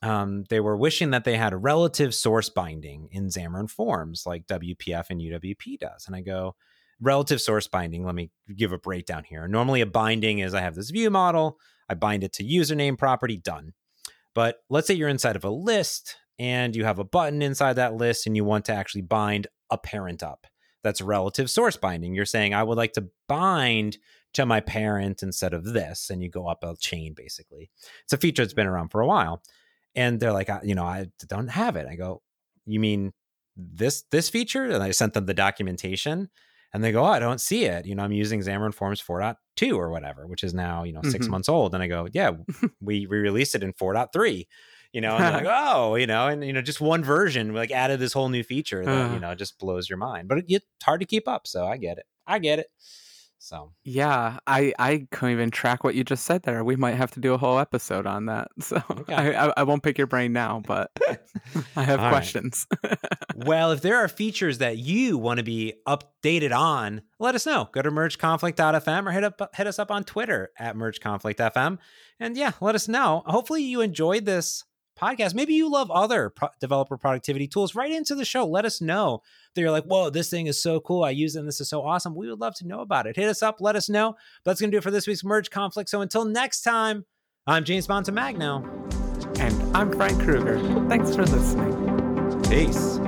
um, 0.02 0.42
they 0.50 0.58
were 0.58 0.76
wishing 0.76 1.10
that 1.10 1.22
they 1.22 1.36
had 1.36 1.52
a 1.52 1.56
relative 1.56 2.16
source 2.16 2.48
binding 2.48 3.10
in 3.12 3.28
Xamarin 3.28 3.70
Forms 3.70 4.24
like 4.26 4.48
WPF 4.48 5.08
and 5.10 5.20
UWP 5.20 5.78
does. 5.78 6.08
And 6.08 6.16
I 6.16 6.22
go, 6.22 6.56
relative 7.00 7.40
source 7.40 7.68
binding, 7.68 8.04
let 8.04 8.16
me 8.16 8.32
give 8.56 8.72
a 8.72 8.78
breakdown 8.78 9.22
here. 9.22 9.46
Normally 9.46 9.82
a 9.82 9.86
binding 9.86 10.40
is 10.40 10.52
I 10.52 10.62
have 10.62 10.74
this 10.74 10.90
view 10.90 11.10
model, 11.10 11.58
I 11.88 11.94
bind 11.94 12.24
it 12.24 12.32
to 12.34 12.44
username 12.44 12.98
property, 12.98 13.36
done. 13.36 13.72
But 14.34 14.56
let's 14.68 14.88
say 14.88 14.94
you're 14.94 15.08
inside 15.08 15.36
of 15.36 15.44
a 15.44 15.50
list 15.50 16.16
and 16.40 16.74
you 16.74 16.84
have 16.84 16.98
a 16.98 17.04
button 17.04 17.42
inside 17.42 17.74
that 17.74 17.94
list 17.94 18.26
and 18.26 18.34
you 18.34 18.46
want 18.46 18.64
to 18.64 18.72
actually 18.72 19.02
bind 19.02 19.46
a 19.68 19.76
parent 19.76 20.22
up. 20.22 20.46
That's 20.82 21.02
relative 21.02 21.50
source 21.50 21.76
binding. 21.76 22.14
You're 22.14 22.24
saying, 22.24 22.54
I 22.54 22.62
would 22.62 22.78
like 22.78 22.94
to 22.94 23.08
bind 23.28 23.98
to 24.32 24.46
my 24.46 24.60
parent 24.60 25.22
instead 25.22 25.52
of 25.52 25.64
this. 25.64 26.08
And 26.08 26.22
you 26.22 26.30
go 26.30 26.48
up 26.48 26.64
a 26.64 26.74
chain, 26.80 27.12
basically. 27.14 27.70
It's 28.04 28.14
a 28.14 28.16
feature 28.16 28.42
that's 28.42 28.54
been 28.54 28.66
around 28.66 28.88
for 28.88 29.02
a 29.02 29.06
while. 29.06 29.42
And 29.94 30.18
they're 30.18 30.32
like, 30.32 30.48
you 30.62 30.74
know, 30.74 30.84
I 30.84 31.08
don't 31.28 31.48
have 31.48 31.76
it. 31.76 31.86
I 31.86 31.96
go, 31.96 32.22
you 32.64 32.80
mean 32.80 33.12
this 33.54 34.04
this 34.10 34.30
feature? 34.30 34.64
And 34.64 34.82
I 34.82 34.92
sent 34.92 35.12
them 35.12 35.26
the 35.26 35.34
documentation 35.34 36.30
and 36.72 36.82
they 36.82 36.92
go, 36.92 37.02
oh, 37.02 37.08
I 37.08 37.18
don't 37.18 37.40
see 37.40 37.66
it. 37.66 37.84
You 37.84 37.94
know, 37.94 38.02
I'm 38.02 38.12
using 38.12 38.40
Xamarin 38.40 38.72
Forms 38.72 39.02
4.2 39.02 39.76
or 39.76 39.90
whatever, 39.90 40.26
which 40.26 40.42
is 40.42 40.54
now, 40.54 40.84
you 40.84 40.94
know, 40.94 41.02
6 41.02 41.12
mm-hmm. 41.12 41.30
months 41.30 41.50
old 41.50 41.74
and 41.74 41.82
I 41.82 41.88
go, 41.88 42.08
"Yeah, 42.12 42.30
we 42.80 43.06
we 43.06 43.18
released 43.18 43.54
it 43.54 43.62
in 43.62 43.74
4.3." 43.74 44.46
You 44.92 45.00
know, 45.00 45.16
and 45.16 45.34
like, 45.34 45.46
"Oh, 45.48 45.94
you 45.94 46.06
know, 46.06 46.26
and 46.26 46.44
you 46.44 46.52
know, 46.52 46.62
just 46.62 46.80
one 46.80 47.04
version 47.04 47.54
like 47.54 47.70
added 47.70 48.00
this 48.00 48.12
whole 48.12 48.28
new 48.28 48.42
feature 48.42 48.84
that, 48.84 48.90
you 48.90 48.98
uh-huh. 48.98 49.18
know, 49.18 49.34
just 49.34 49.58
blows 49.58 49.88
your 49.88 49.98
mind." 49.98 50.28
But 50.28 50.38
it, 50.38 50.44
it's 50.48 50.66
hard 50.82 51.00
to 51.00 51.06
keep 51.06 51.28
up, 51.28 51.46
so 51.46 51.66
I 51.66 51.76
get 51.76 51.98
it. 51.98 52.06
I 52.26 52.38
get 52.38 52.58
it. 52.58 52.66
So 53.42 53.72
yeah, 53.84 54.38
I 54.46 54.74
I 54.78 55.06
couldn't 55.10 55.32
even 55.32 55.50
track 55.50 55.82
what 55.82 55.94
you 55.94 56.04
just 56.04 56.26
said 56.26 56.42
there. 56.42 56.62
We 56.62 56.76
might 56.76 56.96
have 56.96 57.10
to 57.12 57.20
do 57.20 57.32
a 57.32 57.38
whole 57.38 57.58
episode 57.58 58.06
on 58.06 58.26
that. 58.26 58.48
So 58.60 58.82
okay. 58.90 59.14
I, 59.14 59.46
I, 59.46 59.52
I 59.56 59.62
won't 59.62 59.82
pick 59.82 59.96
your 59.96 60.06
brain 60.06 60.34
now, 60.34 60.62
but 60.66 60.90
I 61.76 61.82
have 61.82 62.00
All 62.00 62.10
questions. 62.10 62.66
Right. 62.84 62.98
well, 63.34 63.72
if 63.72 63.80
there 63.80 63.96
are 63.96 64.08
features 64.08 64.58
that 64.58 64.76
you 64.76 65.16
want 65.16 65.38
to 65.38 65.42
be 65.42 65.72
updated 65.88 66.54
on, 66.54 67.00
let 67.18 67.34
us 67.34 67.46
know. 67.46 67.70
Go 67.72 67.80
to 67.80 67.90
mergeconflict.fm 67.90 69.06
or 69.06 69.10
hit 69.10 69.24
up 69.24 69.56
hit 69.56 69.66
us 69.66 69.78
up 69.78 69.90
on 69.90 70.04
Twitter 70.04 70.50
at 70.58 70.76
mergeconflictfm, 70.76 71.78
and 72.20 72.36
yeah, 72.36 72.52
let 72.60 72.74
us 72.74 72.88
know. 72.88 73.22
Hopefully, 73.24 73.62
you 73.62 73.80
enjoyed 73.80 74.26
this 74.26 74.64
podcast. 75.00 75.34
Maybe 75.34 75.54
you 75.54 75.70
love 75.70 75.90
other 75.90 76.30
pro- 76.30 76.50
developer 76.60 76.96
productivity 76.96 77.48
tools. 77.48 77.74
Right 77.74 77.90
into 77.90 78.14
the 78.14 78.24
show. 78.24 78.46
Let 78.46 78.64
us 78.64 78.80
know 78.80 79.22
that 79.54 79.60
you're 79.60 79.70
like, 79.70 79.84
whoa, 79.84 80.10
this 80.10 80.30
thing 80.30 80.46
is 80.46 80.60
so 80.60 80.80
cool. 80.80 81.02
I 81.04 81.10
use 81.10 81.36
it 81.36 81.40
and 81.40 81.48
this 81.48 81.60
is 81.60 81.68
so 81.68 81.82
awesome. 81.82 82.14
We 82.14 82.28
would 82.28 82.40
love 82.40 82.54
to 82.56 82.66
know 82.66 82.80
about 82.80 83.06
it. 83.06 83.16
Hit 83.16 83.28
us 83.28 83.42
up. 83.42 83.60
Let 83.60 83.76
us 83.76 83.88
know. 83.88 84.12
But 84.44 84.50
that's 84.52 84.60
going 84.60 84.70
to 84.70 84.74
do 84.74 84.78
it 84.78 84.84
for 84.84 84.90
this 84.90 85.06
week's 85.06 85.24
Merge 85.24 85.50
Conflict. 85.50 85.88
So 85.88 86.00
until 86.00 86.24
next 86.24 86.62
time, 86.62 87.04
I'm 87.46 87.64
James 87.64 87.86
Montemagno. 87.86 89.38
And 89.38 89.76
I'm 89.76 89.90
Frank 89.92 90.20
Krueger. 90.22 90.58
Thanks 90.88 91.14
for 91.14 91.24
listening. 91.24 92.42
Peace. 92.48 92.98